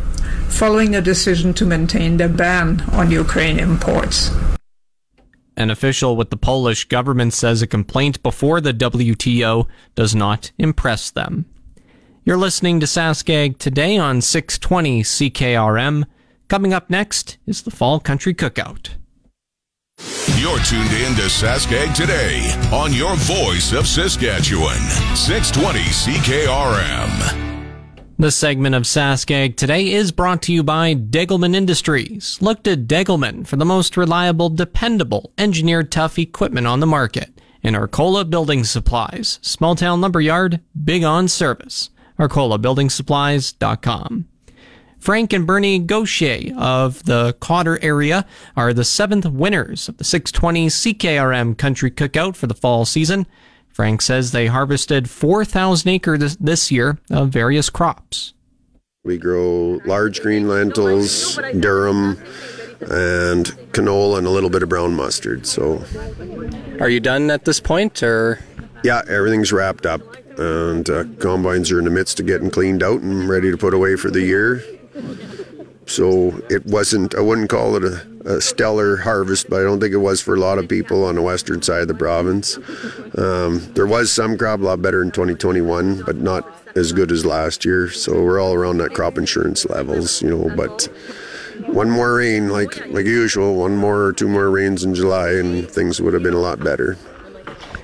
following 0.48 0.94
a 0.94 1.00
decision 1.00 1.54
to 1.54 1.64
maintain 1.64 2.16
their 2.18 2.28
ban 2.28 2.82
on 2.92 3.10
Ukraine 3.10 3.58
imports. 3.58 4.30
An 5.56 5.70
official 5.70 6.16
with 6.16 6.30
the 6.30 6.36
Polish 6.36 6.84
government 6.86 7.32
says 7.32 7.62
a 7.62 7.66
complaint 7.66 8.22
before 8.22 8.60
the 8.60 8.74
WTO 8.74 9.66
does 9.94 10.14
not 10.14 10.52
impress 10.58 11.10
them. 11.10 11.46
You're 12.24 12.36
listening 12.36 12.80
to 12.80 12.86
Saskag 12.86 13.56
today 13.58 13.96
on 13.96 14.20
620 14.20 15.02
CKRM. 15.02 16.04
Coming 16.48 16.74
up 16.74 16.90
next 16.90 17.38
is 17.46 17.62
the 17.62 17.70
Fall 17.70 18.00
Country 18.00 18.34
Cookout. 18.34 18.96
You're 20.38 20.58
tuned 20.58 20.92
in 20.92 21.14
to 21.14 21.22
Saskag 21.22 21.94
today 21.94 22.52
on 22.72 22.92
your 22.92 23.16
voice 23.16 23.72
of 23.72 23.86
Saskatchewan, 23.86 24.80
620 25.16 25.78
CKRM. 25.80 27.55
This 28.18 28.34
segment 28.34 28.74
of 28.74 28.84
Saskag 28.84 29.56
today 29.56 29.92
is 29.92 30.10
brought 30.10 30.40
to 30.44 30.52
you 30.52 30.62
by 30.62 30.94
Degelman 30.94 31.54
Industries. 31.54 32.38
Look 32.40 32.62
to 32.62 32.74
Degelman 32.74 33.46
for 33.46 33.56
the 33.56 33.66
most 33.66 33.98
reliable, 33.98 34.48
dependable, 34.48 35.34
engineered 35.36 35.92
tough 35.92 36.18
equipment 36.18 36.66
on 36.66 36.80
the 36.80 36.86
market. 36.86 37.38
And 37.62 37.76
Arcola 37.76 38.24
Building 38.24 38.64
Supplies, 38.64 39.38
small 39.42 39.74
town 39.74 40.00
lumberyard, 40.00 40.62
big 40.82 41.04
on 41.04 41.28
service. 41.28 41.90
ArcolaBuildingSupplies.com. 42.18 44.28
Frank 44.98 45.32
and 45.34 45.46
Bernie 45.46 45.78
Gaucher 45.78 46.54
of 46.56 47.04
the 47.04 47.36
Cotter 47.38 47.78
area 47.82 48.24
are 48.56 48.72
the 48.72 48.86
seventh 48.86 49.26
winners 49.26 49.90
of 49.90 49.98
the 49.98 50.04
620 50.04 50.68
CKRM 50.68 51.58
Country 51.58 51.90
Cookout 51.90 52.34
for 52.34 52.46
the 52.46 52.54
fall 52.54 52.86
season. 52.86 53.26
Frank 53.76 54.00
says 54.00 54.32
they 54.32 54.46
harvested 54.46 55.10
4,000 55.10 55.86
acres 55.90 56.38
this 56.38 56.72
year 56.72 56.96
of 57.10 57.28
various 57.28 57.68
crops. 57.68 58.32
We 59.04 59.18
grow 59.18 59.82
large 59.84 60.22
green 60.22 60.48
lentils, 60.48 61.36
durum, 61.36 62.16
and 62.80 63.44
canola, 63.72 64.16
and 64.16 64.26
a 64.26 64.30
little 64.30 64.48
bit 64.48 64.62
of 64.62 64.70
brown 64.70 64.94
mustard. 64.94 65.46
So, 65.46 65.84
are 66.80 66.88
you 66.88 67.00
done 67.00 67.30
at 67.30 67.44
this 67.44 67.60
point, 67.60 68.02
or? 68.02 68.38
Yeah, 68.82 69.02
everything's 69.08 69.52
wrapped 69.52 69.84
up, 69.84 70.00
and 70.38 70.88
uh, 70.88 71.04
combines 71.20 71.70
are 71.70 71.78
in 71.78 71.84
the 71.84 71.90
midst 71.90 72.18
of 72.18 72.24
getting 72.24 72.50
cleaned 72.50 72.82
out 72.82 73.02
and 73.02 73.28
ready 73.28 73.50
to 73.50 73.58
put 73.58 73.74
away 73.74 73.96
for 73.96 74.10
the 74.10 74.22
year. 74.22 74.64
So 75.84 76.42
it 76.48 76.64
wasn't. 76.64 77.14
I 77.14 77.20
wouldn't 77.20 77.50
call 77.50 77.76
it 77.76 77.84
a 77.84 78.06
a 78.26 78.40
stellar 78.40 78.96
harvest, 78.96 79.48
but 79.48 79.60
I 79.60 79.64
don't 79.64 79.80
think 79.80 79.94
it 79.94 79.98
was 79.98 80.20
for 80.20 80.34
a 80.34 80.40
lot 80.40 80.58
of 80.58 80.68
people 80.68 81.04
on 81.04 81.14
the 81.14 81.22
western 81.22 81.62
side 81.62 81.82
of 81.82 81.88
the 81.88 81.94
province. 81.94 82.58
Um, 83.16 83.60
there 83.74 83.86
was 83.86 84.12
some 84.12 84.36
crop 84.36 84.60
a 84.60 84.64
lot 84.64 84.82
better 84.82 85.02
in 85.02 85.10
2021, 85.12 86.02
but 86.02 86.16
not 86.16 86.44
as 86.74 86.92
good 86.92 87.12
as 87.12 87.24
last 87.24 87.64
year. 87.64 87.88
So 87.88 88.22
we're 88.22 88.40
all 88.40 88.52
around 88.52 88.78
that 88.78 88.94
crop 88.94 89.16
insurance 89.16 89.64
levels, 89.66 90.20
you 90.22 90.28
know. 90.28 90.54
But 90.54 90.88
one 91.66 91.90
more 91.90 92.16
rain, 92.16 92.48
like 92.48 92.86
like 92.88 93.06
usual, 93.06 93.54
one 93.54 93.76
more 93.76 94.02
or 94.02 94.12
two 94.12 94.28
more 94.28 94.50
rains 94.50 94.84
in 94.84 94.94
July, 94.94 95.30
and 95.30 95.70
things 95.70 96.00
would 96.00 96.12
have 96.12 96.22
been 96.22 96.34
a 96.34 96.40
lot 96.40 96.62
better. 96.62 96.98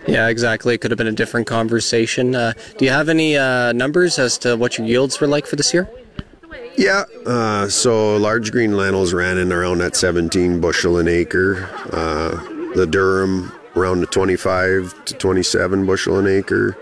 Yeah, 0.06 0.28
exactly. 0.28 0.74
It 0.74 0.78
could 0.80 0.90
have 0.90 0.98
been 0.98 1.06
a 1.06 1.12
different 1.12 1.46
conversation. 1.46 2.34
Uh, 2.34 2.54
do 2.76 2.84
you 2.84 2.90
have 2.90 3.08
any 3.08 3.36
uh, 3.36 3.72
numbers 3.72 4.18
as 4.18 4.36
to 4.38 4.56
what 4.56 4.76
your 4.76 4.86
yields 4.86 5.20
were 5.20 5.28
like 5.28 5.46
for 5.46 5.54
this 5.54 5.72
year? 5.72 5.88
Yeah, 6.76 7.04
uh, 7.26 7.68
so 7.68 8.16
large 8.16 8.50
green 8.50 8.76
lentils 8.76 9.12
ran 9.12 9.38
in 9.38 9.52
around 9.52 9.78
that 9.78 9.94
17 9.94 10.60
bushel 10.60 10.98
an 10.98 11.08
acre. 11.08 11.68
Uh, 11.92 12.30
the 12.74 12.86
durum 12.86 13.52
around 13.76 14.00
the 14.00 14.06
25 14.06 15.04
to 15.06 15.14
27 15.14 15.86
bushel 15.86 16.18
an 16.18 16.26
acre. 16.26 16.76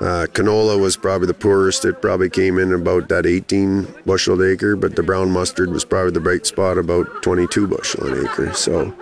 Uh, 0.00 0.26
canola 0.32 0.78
was 0.78 0.96
probably 0.96 1.26
the 1.26 1.34
poorest. 1.34 1.84
It 1.84 2.02
probably 2.02 2.28
came 2.28 2.58
in 2.58 2.72
about 2.72 3.08
that 3.08 3.24
18 3.24 3.86
bushel 4.04 4.40
an 4.40 4.52
acre, 4.52 4.76
but 4.76 4.94
the 4.94 5.02
brown 5.02 5.30
mustard 5.30 5.70
was 5.70 5.84
probably 5.84 6.12
the 6.12 6.20
bright 6.20 6.46
spot, 6.46 6.76
about 6.76 7.22
22 7.22 7.66
bushel 7.66 8.06
an 8.06 8.26
acre. 8.26 8.52
So 8.52 8.94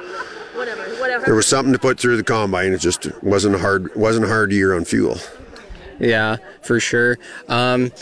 there 1.25 1.35
was 1.35 1.47
something 1.47 1.73
to 1.73 1.79
put 1.79 1.99
through 1.99 2.17
the 2.17 2.25
combine. 2.25 2.73
It 2.73 2.79
just 2.79 3.07
wasn't 3.23 3.57
a 3.57 3.59
hard 3.59 3.95
wasn't 3.97 4.27
a 4.27 4.29
hard 4.29 4.53
year 4.53 4.75
on 4.75 4.85
fuel. 4.85 5.19
Yeah, 5.99 6.37
for 6.63 6.79
sure. 6.81 7.19
Um, 7.49 7.93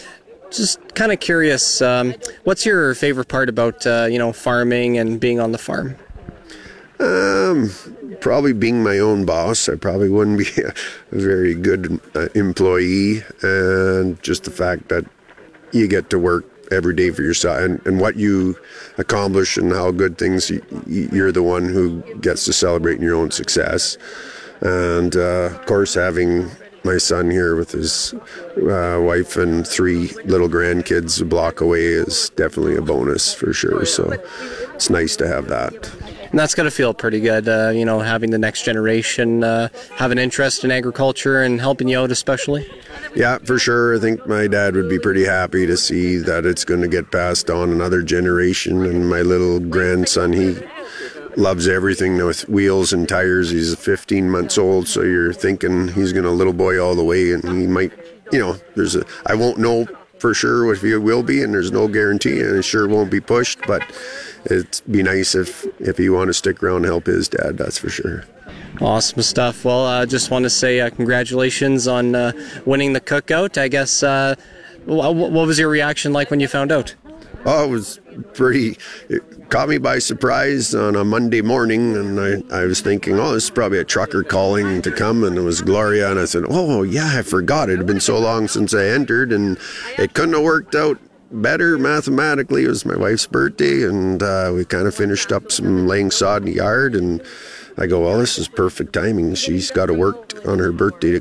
just 0.57 0.95
kind 0.95 1.13
of 1.13 1.21
curious, 1.21 1.83
um, 1.83 2.15
what's 2.45 2.65
your 2.65 2.95
favorite 2.95 3.29
part 3.29 3.49
about 3.49 3.87
uh, 3.87 4.07
you 4.11 4.19
know 4.19 4.33
farming 4.33 4.99
and 4.99 5.21
being 5.21 5.41
on 5.41 5.53
the 5.53 5.59
farm? 5.59 5.97
Um, 6.99 7.71
probably 8.21 8.53
being 8.53 8.83
my 8.83 8.99
own 8.99 9.25
boss. 9.25 9.69
I 9.69 9.75
probably 9.77 10.09
wouldn't 10.09 10.39
be 10.39 10.63
a 10.63 10.73
very 11.11 11.55
good 11.55 12.01
uh, 12.15 12.29
employee, 12.35 13.23
and 13.43 14.23
just 14.23 14.45
the 14.45 14.51
fact 14.51 14.89
that 14.89 15.05
you 15.73 15.89
get 15.89 16.11
to 16.11 16.19
work 16.19 16.45
every 16.71 16.95
day 16.95 17.11
for 17.11 17.23
yourself 17.23 17.61
and, 17.61 17.87
and 17.87 18.01
what 18.01 18.17
you 18.17 18.57
accomplish 18.99 19.57
and 19.57 19.73
how 19.73 19.91
good 19.91 20.17
things 20.17 20.51
you, 20.51 20.63
you're 20.87 21.33
the 21.33 21.43
one 21.43 21.69
who 21.69 22.01
gets 22.17 22.45
to 22.47 22.53
celebrate 22.53 22.97
in 22.97 23.03
your 23.03 23.15
own 23.15 23.31
success 23.31 23.99
and 24.63 25.17
uh, 25.17 25.51
of 25.51 25.67
course 25.67 25.95
having 25.95 26.49
my 26.85 26.99
son 26.99 27.31
here 27.31 27.57
with 27.57 27.73
his 27.73 28.15
uh, 28.57 28.99
wife 29.01 29.37
and 29.37 29.67
three 29.67 30.09
little 30.25 30.49
grandkids 30.49 31.21
a 31.21 31.25
block 31.25 31.61
away 31.61 31.85
is 31.85 32.31
definitely 32.31 32.77
a 32.77 32.83
bonus 32.83 33.33
for 33.35 33.53
sure. 33.53 33.85
So 33.85 34.13
it's 34.75 34.91
nice 34.91 35.17
to 35.17 35.29
have 35.29 35.49
that. 35.49 35.93
And 36.33 36.39
that's 36.39 36.55
got 36.55 36.63
to 36.63 36.71
feel 36.71 36.95
pretty 36.95 37.21
good, 37.21 37.47
uh, 37.47 37.73
you 37.75 37.85
know, 37.85 38.01
having 38.01 38.31
the 38.31 38.39
next 38.39 38.65
generation 38.65 39.45
uh, 39.45 39.69
have 39.97 40.13
an 40.13 40.19
interest 40.19 40.65
in 40.65 40.71
agriculture 40.71 41.43
and 41.43 41.61
helping 41.61 41.89
you 41.89 42.01
out, 42.01 42.11
especially. 42.11 42.67
Yeah, 43.15 43.37
for 43.39 43.59
sure. 43.59 43.95
I 43.97 43.99
think 43.99 44.27
my 44.27 44.47
dad 44.47 44.75
would 44.75 44.89
be 44.89 44.99
pretty 44.99 45.27
happy 45.27 45.67
to 45.67 45.77
see 45.77 46.17
that 46.17 46.47
it's 46.47 46.65
going 46.65 46.81
to 46.81 46.89
get 46.89 47.11
passed 47.11 47.51
on 47.51 47.71
another 47.71 48.03
generation. 48.03 48.83
And 48.83 49.11
my 49.11 49.21
little 49.21 49.61
grandson, 49.61 50.33
he 50.33 50.57
loves 51.37 51.69
everything 51.69 52.17
with 52.25 52.49
wheels 52.49 52.93
and 52.93 53.09
tires. 53.09 53.51
He's 53.51 53.75
15 53.75 54.31
months 54.31 54.59
old, 54.59 54.89
so 54.89 55.03
you're 55.03 55.33
thinking 55.33 55.89
he's 55.89 56.13
going 56.13 56.25
to 56.25 56.31
little 56.31 56.53
boy 56.53 56.83
all 56.83 56.95
the 56.95 57.05
way, 57.05 57.33
and 57.33 57.43
he 57.61 57.67
might, 57.67 57.93
you 58.33 58.39
know, 58.39 58.57
there's 58.75 58.97
a, 58.97 59.05
I 59.27 59.35
won't 59.35 59.59
know 59.59 59.87
for 60.19 60.35
sure 60.35 60.73
if 60.73 60.83
he 60.83 60.95
will 60.97 61.23
be, 61.23 61.43
and 61.43 61.53
there's 61.53 61.73
no 61.73 61.89
guarantee, 61.89 62.41
and 62.41 62.57
it 62.57 62.63
sure 62.63 62.87
won't 62.87 63.11
be 63.11 63.21
pushed, 63.21 63.61
but 63.67 63.83
it'd 64.45 64.81
be 64.91 65.03
nice 65.03 65.35
if 65.35 65.67
if 65.81 65.99
he 65.99 66.09
want 66.09 66.29
to 66.29 66.35
stick 66.35 66.63
around 66.63 66.77
and 66.77 66.87
help 66.87 67.07
his 67.07 67.29
dad, 67.29 67.59
that's 67.59 67.79
for 67.79 67.91
sure. 67.91 68.25
Awesome 68.81 69.23
stuff. 69.23 69.65
Well, 69.65 69.85
I 69.85 70.03
uh, 70.03 70.07
just 70.07 70.31
want 70.31 70.45
to 70.45 70.51
say 70.51 70.81
uh, 70.81 70.91
congratulations 70.91 71.87
on 71.87 72.15
uh, 72.15 72.33
winning 72.65 72.93
the 72.93 73.01
cookout. 73.01 73.59
I 73.59 73.69
guess, 73.69 74.03
uh, 74.03 74.35
what 74.85 75.15
was 75.15 75.59
your 75.59 75.69
reaction 75.69 76.13
like 76.13 76.31
when 76.31 76.41
you 76.41 76.49
found 76.49 76.73
out? 76.73 76.95
Oh, 77.45 77.65
it 77.65 77.71
was 77.71 78.01
pretty. 78.35 78.79
It 79.09 79.51
caught 79.51 79.69
me 79.69 79.79
by 79.79 79.99
surprise 79.99 80.75
on 80.75 80.95
a 80.95 81.05
Monday 81.05 81.43
morning, 81.43 81.97
and 81.97 82.21
I, 82.21 82.63
I 82.63 82.65
was 82.67 82.81
thinking, 82.81 83.19
oh, 83.19 83.33
this 83.33 83.45
is 83.45 83.51
probably 83.51 83.79
a 83.79 83.85
trucker 83.85 84.23
calling 84.23 84.81
to 84.83 84.93
come, 84.93 85.25
and 85.25 85.37
it 85.37 85.41
was 85.41 85.61
Gloria, 85.61 86.11
and 86.11 86.21
I 86.21 86.27
said, 86.27 86.45
oh, 86.49 86.85
yeah, 86.85 87.19
I 87.19 87.23
forgot. 87.23 87.69
It 87.69 87.79
had 87.79 87.87
been 87.87 88.01
so 88.01 88.19
long 88.19 88.47
since 88.47 88.75
I 88.75 88.85
entered, 88.87 89.33
and 89.33 89.59
it 89.99 90.15
couldn't 90.15 90.35
have 90.35 90.45
worked 90.45 90.77
out 90.77 90.99
better 91.33 91.79
mathematically. 91.79 92.65
It 92.65 92.69
was 92.69 92.85
my 92.85 92.97
wife's 92.97 93.27
birthday, 93.27 93.83
and 93.83 94.23
uh, 94.23 94.53
we 94.55 94.65
kind 94.65 94.87
of 94.87 94.95
finished 94.95 95.33
up 95.33 95.51
some 95.51 95.89
laying 95.89 96.13
sod 96.13 96.43
in 96.43 96.47
the 96.47 96.55
yard, 96.57 96.95
and 96.95 97.21
I 97.79 97.87
go, 97.87 98.03
well, 98.03 98.19
this 98.19 98.39
is 98.39 98.49
perfect 98.49 98.93
timing. 98.93 99.35
She's 99.35 99.71
got 99.71 99.87
to 99.87 99.95
work 99.95 100.35
on 100.47 100.59
her 100.59 100.73
birthday 100.73 101.21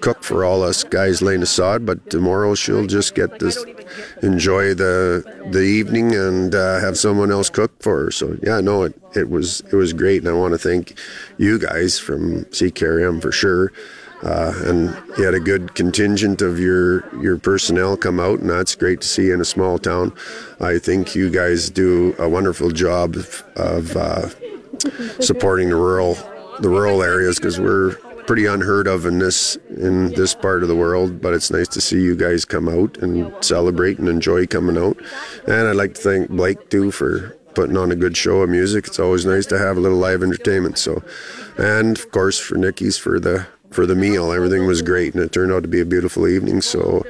cook 0.00 0.22
for 0.22 0.44
all 0.44 0.62
us 0.62 0.84
guys 0.84 1.22
laying 1.22 1.42
aside, 1.42 1.86
but 1.86 2.10
tomorrow 2.10 2.54
she'll 2.54 2.86
just 2.86 3.14
get 3.14 3.38
to 3.38 3.76
enjoy 4.22 4.74
the 4.74 5.24
the 5.50 5.62
evening 5.62 6.14
and 6.14 6.54
uh, 6.54 6.78
have 6.80 6.98
someone 6.98 7.32
else 7.32 7.48
cook 7.48 7.72
for 7.82 8.04
her. 8.04 8.10
So 8.10 8.36
yeah, 8.42 8.60
no, 8.60 8.82
it, 8.82 9.00
it 9.16 9.30
was 9.30 9.60
it 9.72 9.76
was 9.76 9.92
great, 9.92 10.20
and 10.22 10.28
I 10.28 10.32
want 10.32 10.52
to 10.52 10.58
thank 10.58 10.98
you 11.38 11.58
guys 11.58 11.98
from 11.98 12.44
CKRM 12.46 13.22
for 13.22 13.32
sure. 13.32 13.72
Uh, 14.22 14.52
and 14.64 14.96
you 15.16 15.22
had 15.22 15.34
a 15.34 15.40
good 15.40 15.74
contingent 15.76 16.42
of 16.42 16.58
your 16.58 17.08
your 17.22 17.38
personnel 17.38 17.96
come 17.96 18.18
out, 18.18 18.40
and 18.40 18.50
that's 18.50 18.74
great 18.74 19.00
to 19.00 19.06
see 19.06 19.30
in 19.30 19.40
a 19.40 19.44
small 19.44 19.78
town. 19.78 20.12
I 20.60 20.78
think 20.78 21.14
you 21.14 21.30
guys 21.30 21.70
do 21.70 22.16
a 22.18 22.28
wonderful 22.28 22.72
job 22.72 23.14
of, 23.14 23.44
of 23.54 23.96
uh, 23.96 24.28
supporting 25.20 25.68
the 25.68 25.76
rural 25.76 26.16
the 26.60 26.68
rural 26.68 27.02
areas 27.02 27.38
because 27.38 27.60
we're 27.60 27.94
pretty 28.26 28.44
unheard 28.46 28.86
of 28.86 29.06
in 29.06 29.18
this 29.18 29.56
in 29.70 30.12
this 30.12 30.34
part 30.34 30.62
of 30.62 30.68
the 30.68 30.76
world. 30.76 31.20
But 31.20 31.34
it's 31.34 31.50
nice 31.50 31.68
to 31.68 31.80
see 31.80 32.02
you 32.02 32.14
guys 32.14 32.44
come 32.44 32.68
out 32.68 32.98
and 32.98 33.32
celebrate 33.42 33.98
and 33.98 34.08
enjoy 34.08 34.46
coming 34.46 34.76
out. 34.76 34.98
And 35.46 35.68
I'd 35.68 35.76
like 35.76 35.94
to 35.94 36.00
thank 36.00 36.30
Blake 36.30 36.68
too 36.70 36.90
for 36.90 37.36
putting 37.54 37.76
on 37.76 37.90
a 37.90 37.96
good 37.96 38.16
show 38.16 38.42
of 38.42 38.50
music. 38.50 38.86
It's 38.86 39.00
always 39.00 39.24
nice 39.24 39.46
to 39.46 39.58
have 39.58 39.76
a 39.76 39.80
little 39.80 39.98
live 39.98 40.22
entertainment. 40.22 40.78
So, 40.78 41.02
and 41.56 41.98
of 41.98 42.10
course 42.10 42.38
for 42.38 42.56
Nikki's 42.56 42.98
for 42.98 43.18
the 43.18 43.46
for 43.70 43.86
the 43.86 43.96
meal. 43.96 44.32
Everything 44.32 44.66
was 44.66 44.82
great, 44.82 45.14
and 45.14 45.22
it 45.22 45.32
turned 45.32 45.52
out 45.52 45.62
to 45.62 45.68
be 45.68 45.80
a 45.80 45.86
beautiful 45.86 46.28
evening. 46.28 46.60
So, 46.60 47.04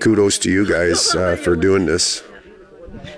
kudos 0.00 0.38
to 0.40 0.50
you 0.50 0.68
guys 0.68 1.14
uh, 1.14 1.36
for 1.36 1.56
doing 1.56 1.86
this. 1.86 2.22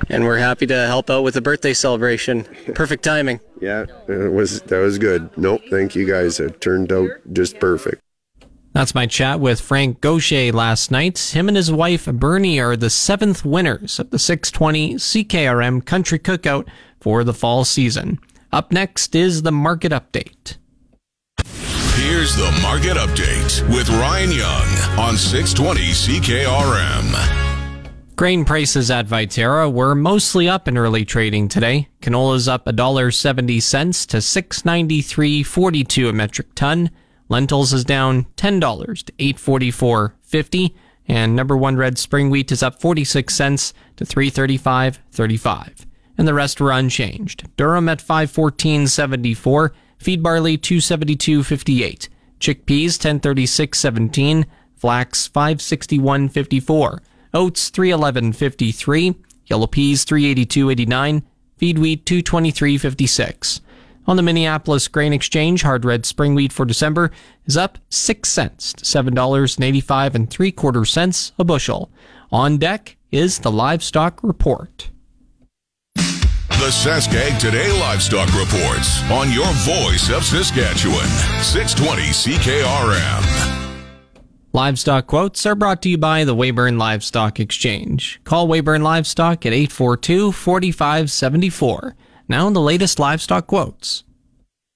And 0.09 0.25
we're 0.25 0.39
happy 0.39 0.67
to 0.67 0.87
help 0.87 1.11
out 1.11 1.23
with 1.23 1.35
the 1.35 1.41
birthday 1.41 1.75
celebration. 1.75 2.45
Perfect 2.75 3.05
timing. 3.05 3.41
Yeah, 3.61 3.87
it 4.09 4.33
was 4.33 4.61
that 4.63 4.79
was 4.79 4.99
good. 4.99 5.31
Nope, 5.37 5.63
thank 5.71 5.95
you 5.95 6.07
guys. 6.07 6.41
It 6.41 6.61
turned 6.61 6.93
out 6.93 7.11
just 7.33 7.59
perfect. 7.59 8.01
That's 8.75 8.95
my 8.95 9.07
chat 9.07 9.39
with 9.39 9.61
Frank 9.61 10.01
Gaucher 10.01 10.51
last 10.53 10.91
night. 10.91 11.17
Him 11.19 11.47
and 11.47 11.57
his 11.57 11.71
wife 11.71 12.07
Bernie 12.07 12.59
are 12.59 12.77
the 12.77 12.91
seventh 12.91 13.45
winners 13.45 14.01
of 14.01 14.11
the 14.11 14.19
620 14.19 14.95
CKRM 14.95 15.85
Country 15.87 16.19
Cookout 16.19 16.67
for 17.01 17.23
the 17.23 17.33
fall 17.33 17.65
season. 17.65 18.19
Up 18.53 18.73
next 18.73 19.15
is 19.15 19.43
the 19.43 19.53
market 19.53 19.93
update. 19.93 20.57
Here's 21.95 22.35
the 22.35 22.51
market 22.63 22.97
update 22.97 23.63
with 23.69 23.89
Ryan 23.89 24.33
Young 24.33 24.67
on 24.99 25.17
620 25.17 25.81
CKRM. 25.93 27.44
Grain 28.17 28.45
prices 28.45 28.93
at 28.93 29.09
Viterra 29.09 29.73
were 29.73 29.95
mostly 29.95 30.49
up 30.49 30.69
in 30.69 30.79
early 30.79 31.05
trading 31.05 31.49
today. 31.49 31.89
Canola's 32.01 32.47
up 32.47 32.65
$1.70 32.67 34.07
to 34.07 34.17
693.42 34.19 36.09
a 36.09 36.13
metric 36.13 36.47
ton. 36.55 36.91
Lentils 37.29 37.73
is 37.73 37.85
down 37.85 38.27
$10 38.37 39.05
to 39.05 39.13
844.50 39.13 40.75
and 41.09 41.35
number 41.35 41.57
1 41.57 41.77
red 41.77 41.99
spring 41.99 42.31
wheat 42.31 42.53
is 42.53 42.63
up 42.63 42.81
46 42.81 43.35
cents 43.35 43.75
to 43.97 44.05
335.35. 44.05 45.87
And 46.17 46.29
the 46.29 46.35
rest 46.35 46.61
were 46.61 46.71
unchanged. 46.71 47.49
Durum 47.57 47.91
at 47.91 47.99
514.74 47.99 49.71
feed 49.99 50.23
barley 50.23 50.57
272.58, 50.57 52.09
chickpeas 52.39 52.99
1036.17, 52.99 54.45
flax 54.77 55.29
561.54, 55.29 57.01
oats 57.35 57.71
311.53, 57.71 59.17
yellow 59.47 59.67
peas 59.67 60.05
382.89, 60.05 61.23
feed 61.57 61.79
wheat 61.79 62.07
223.56. 62.07 63.61
On 64.07 64.17
the 64.17 64.23
Minneapolis 64.23 64.87
Grain 64.89 65.13
Exchange, 65.13 65.63
hard 65.63 65.85
red 65.85 66.07
spring 66.07 66.35
wheat 66.35 66.53
for 66.53 66.65
December 66.65 67.11
is 67.47 67.57
up 67.57 67.79
6 67.91 68.29
cents 68.29 68.73
to 68.75 68.85
$7.85 68.85 70.15
and 70.15 70.31
3 70.31 70.53
quarter 70.53 70.85
cents 70.85 71.33
a 71.39 71.45
bushel. 71.45 71.91
On 72.31 72.59
deck 72.59 72.97
is 73.11 73.41
the 73.41 73.51
livestock 73.51 74.23
report. 74.23 74.91
The 75.95 76.71
Saskag 76.71 77.39
Today 77.39 77.71
Livestock 77.81 78.29
Reports 78.29 79.03
on 79.11 79.31
your 79.33 79.51
voice 79.65 80.09
of 80.11 80.25
Saskatchewan, 80.25 81.09
620 81.43 82.03
CKRM. 82.13 83.64
Livestock 84.55 85.09
quotes 85.09 85.45
are 85.47 85.57
brought 85.57 85.83
to 85.83 85.89
you 85.89 85.99
by 85.99 86.23
the 86.23 86.33
Weyburn 86.33 86.79
Livestock 86.79 87.41
Exchange. 87.41 88.21
Call 88.23 88.47
Weyburn 88.47 88.83
Livestock 88.83 89.45
at 89.45 89.53
842 89.53 90.31
4574. 90.31 91.97
Now, 92.29 92.49
the 92.51 92.61
latest 92.61 93.01
livestock 93.01 93.49
quotes. 93.49 94.05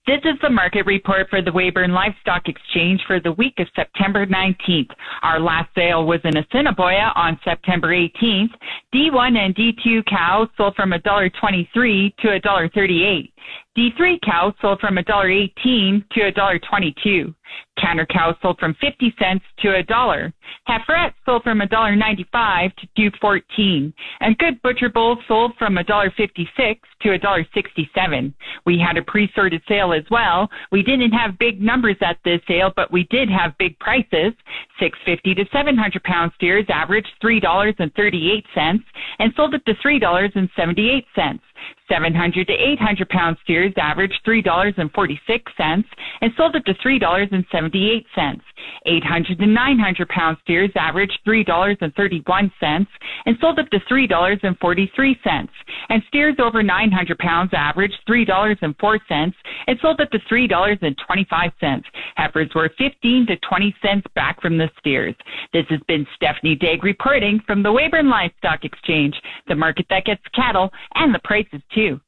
This 0.08 0.18
is 0.24 0.36
the 0.42 0.50
market 0.50 0.84
report 0.84 1.28
for 1.30 1.42
the 1.42 1.52
Weyburn 1.52 1.92
Livestock 1.92 2.48
Exchange 2.48 3.02
for 3.06 3.20
the 3.20 3.32
week 3.32 3.54
of 3.58 3.68
September 3.76 4.26
19th. 4.26 4.90
Our 5.22 5.38
last 5.38 5.68
sale 5.76 6.06
was 6.06 6.20
in 6.24 6.38
Assiniboia 6.38 7.12
on 7.14 7.38
September 7.44 7.88
18th. 7.88 8.54
D1 8.92 9.36
and 9.36 9.54
D2 9.54 10.04
cows 10.06 10.48
sold 10.56 10.74
from 10.74 10.90
$1.23 10.90 12.16
to 12.16 12.26
$1.38. 12.26 13.32
D3 13.76 14.20
cows 14.22 14.54
sold 14.60 14.80
from 14.80 14.96
$1.18 14.96 16.08
to 16.10 16.20
$1.22. 16.20 17.34
Counter 17.80 18.06
cows 18.06 18.34
sold 18.42 18.58
from 18.58 18.74
50 18.80 19.14
cents 19.18 19.44
to 19.60 19.76
a 19.76 19.82
dollar. 19.82 20.32
Heiferettes 20.68 21.14
sold 21.24 21.42
from 21.42 21.60
$1.95 21.60 22.72
to 22.76 23.10
$2.14. 23.10 23.92
And 24.20 24.38
good 24.38 24.60
butcher 24.62 24.88
bulls 24.88 25.18
sold 25.28 25.52
from 25.58 25.76
$1.56 25.76 26.76
to 27.02 27.08
$1.67. 27.08 28.34
We 28.66 28.78
had 28.78 28.96
a 28.96 29.02
pre-sorted 29.02 29.62
sale 29.68 29.92
as 29.92 30.04
well. 30.10 30.48
We 30.72 30.82
didn't 30.82 31.12
have 31.12 31.38
big 31.38 31.60
numbers 31.60 31.96
at 32.00 32.18
this 32.24 32.40
sale, 32.48 32.72
but 32.74 32.92
we 32.92 33.04
did 33.04 33.28
have 33.30 33.56
big 33.58 33.78
prices. 33.78 34.32
650 34.80 35.34
to 35.34 35.44
700 35.52 36.02
pound 36.02 36.32
steers 36.34 36.66
averaged 36.68 37.08
$3.38 37.22 38.80
and 39.18 39.32
sold 39.36 39.54
at 39.54 39.64
to 39.66 39.74
$3.78. 39.74 41.40
700 41.88 42.46
to 42.46 42.52
800 42.52 43.08
pound 43.08 43.36
steers 43.42 43.72
averaged 43.76 44.20
$3.46 44.26 45.84
and 46.20 46.32
sold 46.36 46.56
up 46.56 46.64
to 46.64 46.74
$3.78. 46.74 48.40
800 48.86 49.38
to 49.38 49.46
900 49.46 50.08
pound 50.08 50.36
steers 50.42 50.70
averaged 50.76 51.18
$3.31 51.26 52.86
and 53.26 53.36
sold 53.40 53.58
up 53.58 53.68
to 53.70 53.78
$3.43. 53.80 55.48
And 55.88 56.02
steers 56.08 56.36
over 56.38 56.62
900 56.62 57.18
pounds 57.18 57.50
averaged 57.54 57.98
$3.04 58.08 59.32
and 59.66 59.78
sold 59.80 60.00
up 60.00 60.10
to 60.10 60.18
$3.25. 60.18 61.82
Heifers 62.16 62.50
were 62.54 62.70
15 62.78 63.26
to 63.26 63.36
20 63.36 63.74
cents 63.82 64.06
back 64.14 64.40
from 64.42 64.58
the 64.58 64.68
steers. 64.78 65.14
This 65.52 65.64
has 65.70 65.80
been 65.88 66.06
Stephanie 66.14 66.56
Daig 66.56 66.82
reporting 66.82 67.40
from 67.46 67.62
the 67.62 67.72
Weyburn 67.72 68.10
Livestock 68.10 68.64
Exchange, 68.64 69.14
the 69.46 69.54
market 69.54 69.86
that 69.90 70.04
gets 70.04 70.22
cattle 70.34 70.70
and 70.94 71.14
the 71.14 71.20
prices 71.48 71.64
too. 71.74 72.00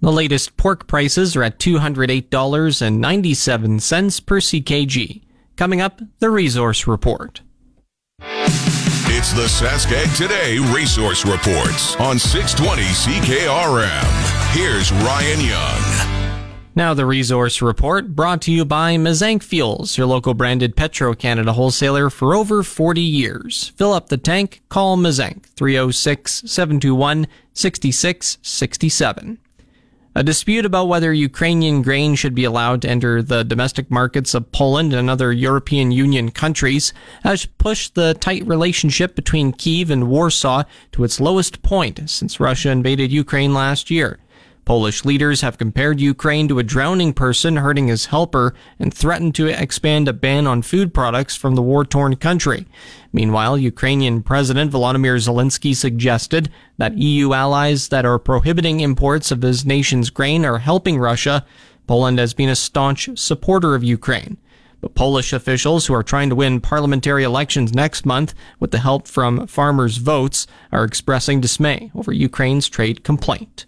The 0.00 0.12
latest 0.12 0.56
pork 0.56 0.86
prices 0.86 1.34
are 1.36 1.42
at 1.42 1.58
$208.97 1.58 4.26
per 4.26 4.40
CKG. 4.40 5.22
Coming 5.56 5.82
up, 5.82 6.00
the 6.20 6.30
resource 6.30 6.86
report. 6.86 7.42
It's 9.12 9.32
the 9.32 9.42
Saskag 9.42 10.16
Today 10.16 10.58
Resource 10.74 11.26
Reports 11.26 11.96
on 11.96 12.16
620 12.18 12.82
CKRM. 12.82 14.54
Here's 14.54 14.90
Ryan 14.92 15.40
Young. 15.42 16.09
Now, 16.76 16.94
the 16.94 17.04
resource 17.04 17.60
report 17.60 18.14
brought 18.14 18.40
to 18.42 18.52
you 18.52 18.64
by 18.64 18.94
Mazank 18.94 19.42
Fuels, 19.42 19.98
your 19.98 20.06
local 20.06 20.34
branded 20.34 20.76
Petro 20.76 21.14
Canada 21.14 21.52
wholesaler 21.52 22.10
for 22.10 22.32
over 22.32 22.62
40 22.62 23.00
years. 23.00 23.72
Fill 23.76 23.92
up 23.92 24.08
the 24.08 24.16
tank, 24.16 24.62
call 24.68 24.96
Mazank 24.96 25.46
306 25.56 26.44
721 26.46 27.26
6667. 27.54 29.38
A 30.14 30.22
dispute 30.22 30.64
about 30.64 30.86
whether 30.86 31.12
Ukrainian 31.12 31.82
grain 31.82 32.14
should 32.14 32.36
be 32.36 32.44
allowed 32.44 32.82
to 32.82 32.88
enter 32.88 33.20
the 33.20 33.42
domestic 33.42 33.90
markets 33.90 34.32
of 34.32 34.52
Poland 34.52 34.92
and 34.92 35.10
other 35.10 35.32
European 35.32 35.90
Union 35.90 36.30
countries 36.30 36.92
has 37.24 37.46
pushed 37.46 37.96
the 37.96 38.14
tight 38.14 38.46
relationship 38.46 39.16
between 39.16 39.52
Kiev 39.52 39.90
and 39.90 40.08
Warsaw 40.08 40.62
to 40.92 41.02
its 41.02 41.20
lowest 41.20 41.62
point 41.62 42.08
since 42.08 42.38
Russia 42.38 42.70
invaded 42.70 43.10
Ukraine 43.10 43.54
last 43.54 43.90
year. 43.90 44.20
Polish 44.70 45.04
leaders 45.04 45.40
have 45.40 45.58
compared 45.58 46.00
Ukraine 46.00 46.46
to 46.46 46.60
a 46.60 46.62
drowning 46.62 47.12
person 47.12 47.56
hurting 47.56 47.88
his 47.88 48.06
helper 48.06 48.54
and 48.78 48.94
threatened 48.94 49.34
to 49.34 49.48
expand 49.48 50.06
a 50.06 50.12
ban 50.12 50.46
on 50.46 50.62
food 50.62 50.94
products 50.94 51.34
from 51.34 51.56
the 51.56 51.62
war 51.62 51.84
torn 51.84 52.14
country. 52.14 52.68
Meanwhile, 53.12 53.58
Ukrainian 53.58 54.22
President 54.22 54.70
Volodymyr 54.70 55.16
Zelensky 55.16 55.74
suggested 55.74 56.50
that 56.78 56.96
EU 56.96 57.32
allies 57.32 57.88
that 57.88 58.06
are 58.06 58.20
prohibiting 58.20 58.78
imports 58.78 59.32
of 59.32 59.42
his 59.42 59.66
nation's 59.66 60.08
grain 60.08 60.44
are 60.44 60.58
helping 60.58 61.00
Russia. 61.00 61.44
Poland 61.88 62.20
has 62.20 62.32
been 62.32 62.48
a 62.48 62.54
staunch 62.54 63.08
supporter 63.18 63.74
of 63.74 63.82
Ukraine. 63.82 64.36
But 64.80 64.94
Polish 64.94 65.32
officials 65.32 65.86
who 65.86 65.94
are 65.94 66.04
trying 66.04 66.28
to 66.28 66.36
win 66.36 66.60
parliamentary 66.60 67.24
elections 67.24 67.74
next 67.74 68.06
month 68.06 68.34
with 68.60 68.70
the 68.70 68.78
help 68.78 69.08
from 69.08 69.48
farmers' 69.48 69.96
votes 69.96 70.46
are 70.70 70.84
expressing 70.84 71.40
dismay 71.40 71.90
over 71.92 72.12
Ukraine's 72.12 72.68
trade 72.68 73.02
complaint. 73.02 73.66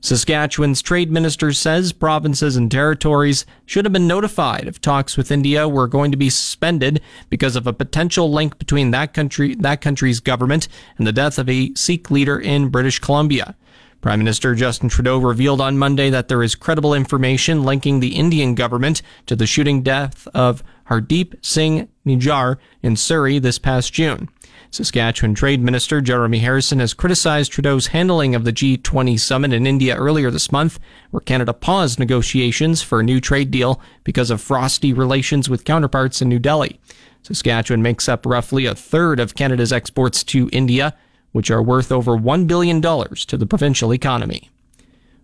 Saskatchewan's 0.00 0.80
trade 0.80 1.10
minister 1.10 1.52
says 1.52 1.92
provinces 1.92 2.56
and 2.56 2.70
territories 2.70 3.44
should 3.66 3.84
have 3.84 3.92
been 3.92 4.06
notified 4.06 4.68
if 4.68 4.80
talks 4.80 5.16
with 5.16 5.32
India 5.32 5.68
were 5.68 5.88
going 5.88 6.12
to 6.12 6.16
be 6.16 6.30
suspended 6.30 7.00
because 7.28 7.56
of 7.56 7.66
a 7.66 7.72
potential 7.72 8.30
link 8.30 8.58
between 8.58 8.92
that 8.92 9.12
country, 9.12 9.56
that 9.56 9.80
country's 9.80 10.20
government 10.20 10.68
and 10.98 11.06
the 11.06 11.12
death 11.12 11.36
of 11.38 11.48
a 11.48 11.72
Sikh 11.74 12.12
leader 12.12 12.38
in 12.38 12.68
British 12.68 13.00
Columbia. 13.00 13.56
Prime 14.00 14.20
Minister 14.20 14.54
Justin 14.54 14.88
Trudeau 14.88 15.18
revealed 15.18 15.60
on 15.60 15.76
Monday 15.76 16.08
that 16.10 16.28
there 16.28 16.44
is 16.44 16.54
credible 16.54 16.94
information 16.94 17.64
linking 17.64 17.98
the 17.98 18.14
Indian 18.14 18.54
government 18.54 19.02
to 19.26 19.34
the 19.34 19.46
shooting 19.46 19.82
death 19.82 20.28
of 20.32 20.62
Hardeep 20.88 21.34
Singh 21.44 21.88
Nijjar 22.06 22.58
in 22.80 22.94
Surrey 22.94 23.40
this 23.40 23.58
past 23.58 23.92
June. 23.92 24.28
Saskatchewan 24.70 25.34
Trade 25.34 25.62
Minister 25.62 26.02
Jeremy 26.02 26.40
Harrison 26.40 26.80
has 26.80 26.92
criticized 26.92 27.50
Trudeau's 27.50 27.86
handling 27.88 28.34
of 28.34 28.44
the 28.44 28.52
G20 28.52 29.18
summit 29.18 29.50
in 29.52 29.66
India 29.66 29.96
earlier 29.96 30.30
this 30.30 30.52
month, 30.52 30.78
where 31.10 31.20
Canada 31.20 31.54
paused 31.54 31.98
negotiations 31.98 32.82
for 32.82 33.00
a 33.00 33.04
new 33.04 33.20
trade 33.20 33.50
deal 33.50 33.80
because 34.04 34.30
of 34.30 34.42
frosty 34.42 34.92
relations 34.92 35.48
with 35.48 35.64
counterparts 35.64 36.20
in 36.20 36.28
New 36.28 36.38
Delhi. 36.38 36.78
Saskatchewan 37.22 37.80
makes 37.82 38.08
up 38.08 38.26
roughly 38.26 38.66
a 38.66 38.74
third 38.74 39.20
of 39.20 39.34
Canada's 39.34 39.72
exports 39.72 40.22
to 40.24 40.50
India, 40.52 40.94
which 41.32 41.50
are 41.50 41.62
worth 41.62 41.90
over 41.90 42.16
$1 42.16 42.46
billion 42.46 42.82
to 42.82 43.36
the 43.36 43.46
provincial 43.46 43.94
economy. 43.94 44.50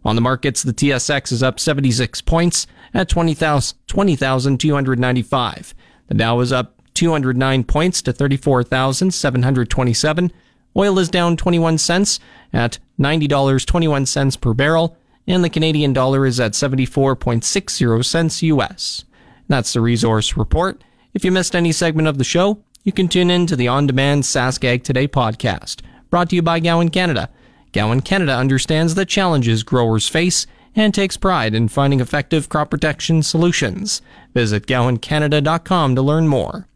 On 0.05 0.17
the 0.17 0.23
markets, 0.23 0.63
the 0.63 0.73
TSX 0.73 1.33
is 1.33 1.43
up 1.43 1.61
76 1.61 2.21
points 2.23 2.67
at 2.93 3.09
20,295. 3.09 5.75
the 6.07 6.15
Dow 6.15 6.41
is 6.41 6.53
up 6.53 6.75
209 6.95 7.65
points 7.65 8.01
to 8.03 8.13
34,727. 8.13 10.33
Oil 10.77 10.99
is 10.99 11.09
down 11.09 11.37
21 11.37 11.79
cents 11.79 12.19
at 12.53 12.79
$90.21 12.99 14.41
per 14.41 14.55
barrel, 14.55 14.97
and 15.27 15.45
the 15.45 15.51
Canadian 15.51 15.93
dollar 15.93 16.27
is 16.27 16.41
at 16.41 16.53
74.60 16.53 18.05
cents 18.05 18.43
US. 18.43 19.05
That's 19.49 19.73
the 19.73 19.81
resource 19.81 20.37
report. 20.37 20.83
If 21.13 21.25
you 21.25 21.31
missed 21.31 21.55
any 21.55 21.71
segment 21.73 22.09
of 22.09 22.19
the 22.19 22.25
show, 22.25 22.59
you 22.83 22.91
can 22.93 23.09
tune 23.09 23.31
in 23.31 23.47
to 23.47 23.57
the 23.57 23.69
on-demand 23.69 24.25
Sask 24.25 24.63
Ag 24.65 24.85
Today 24.85 25.09
podcast, 25.09 25.81
brought 26.11 26.29
to 26.31 26.37
you 26.37 26.43
by 26.43 26.61
Gowan 26.61 26.91
Canada. 26.91 27.31
Gowan 27.73 28.03
Canada 28.03 28.37
understands 28.37 28.95
the 28.95 29.07
challenges 29.07 29.63
growers 29.63 30.09
face 30.09 30.47
and 30.77 30.93
takes 30.93 31.17
pride 31.17 31.55
in 31.55 31.69
finding 31.69 32.01
effective 32.01 32.49
crop 32.49 32.71
protection 32.71 33.23
solutions. 33.23 34.03
Visit 34.35 34.67
gowancanada.com 34.67 35.95
to 35.95 36.03
learn 36.03 36.29
more. 36.29 36.67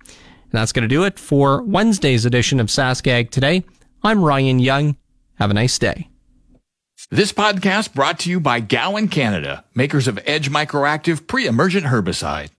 That's 0.50 0.72
going 0.72 0.82
to 0.82 0.88
do 0.88 1.04
it 1.04 1.18
for 1.18 1.62
Wednesday's 1.62 2.24
edition 2.24 2.60
of 2.60 2.68
Sask 2.68 3.06
Ag 3.06 3.30
Today. 3.30 3.64
I'm 4.02 4.24
Ryan 4.24 4.58
Young. 4.58 4.96
Have 5.34 5.50
a 5.50 5.54
nice 5.54 5.78
day. 5.78 6.08
This 7.10 7.32
podcast 7.32 7.94
brought 7.94 8.18
to 8.20 8.30
you 8.30 8.40
by 8.40 8.60
Gowan 8.60 9.08
Canada, 9.08 9.64
makers 9.74 10.08
of 10.08 10.18
Edge 10.26 10.50
Microactive 10.50 11.26
pre-emergent 11.26 11.86
herbicide. 11.86 12.50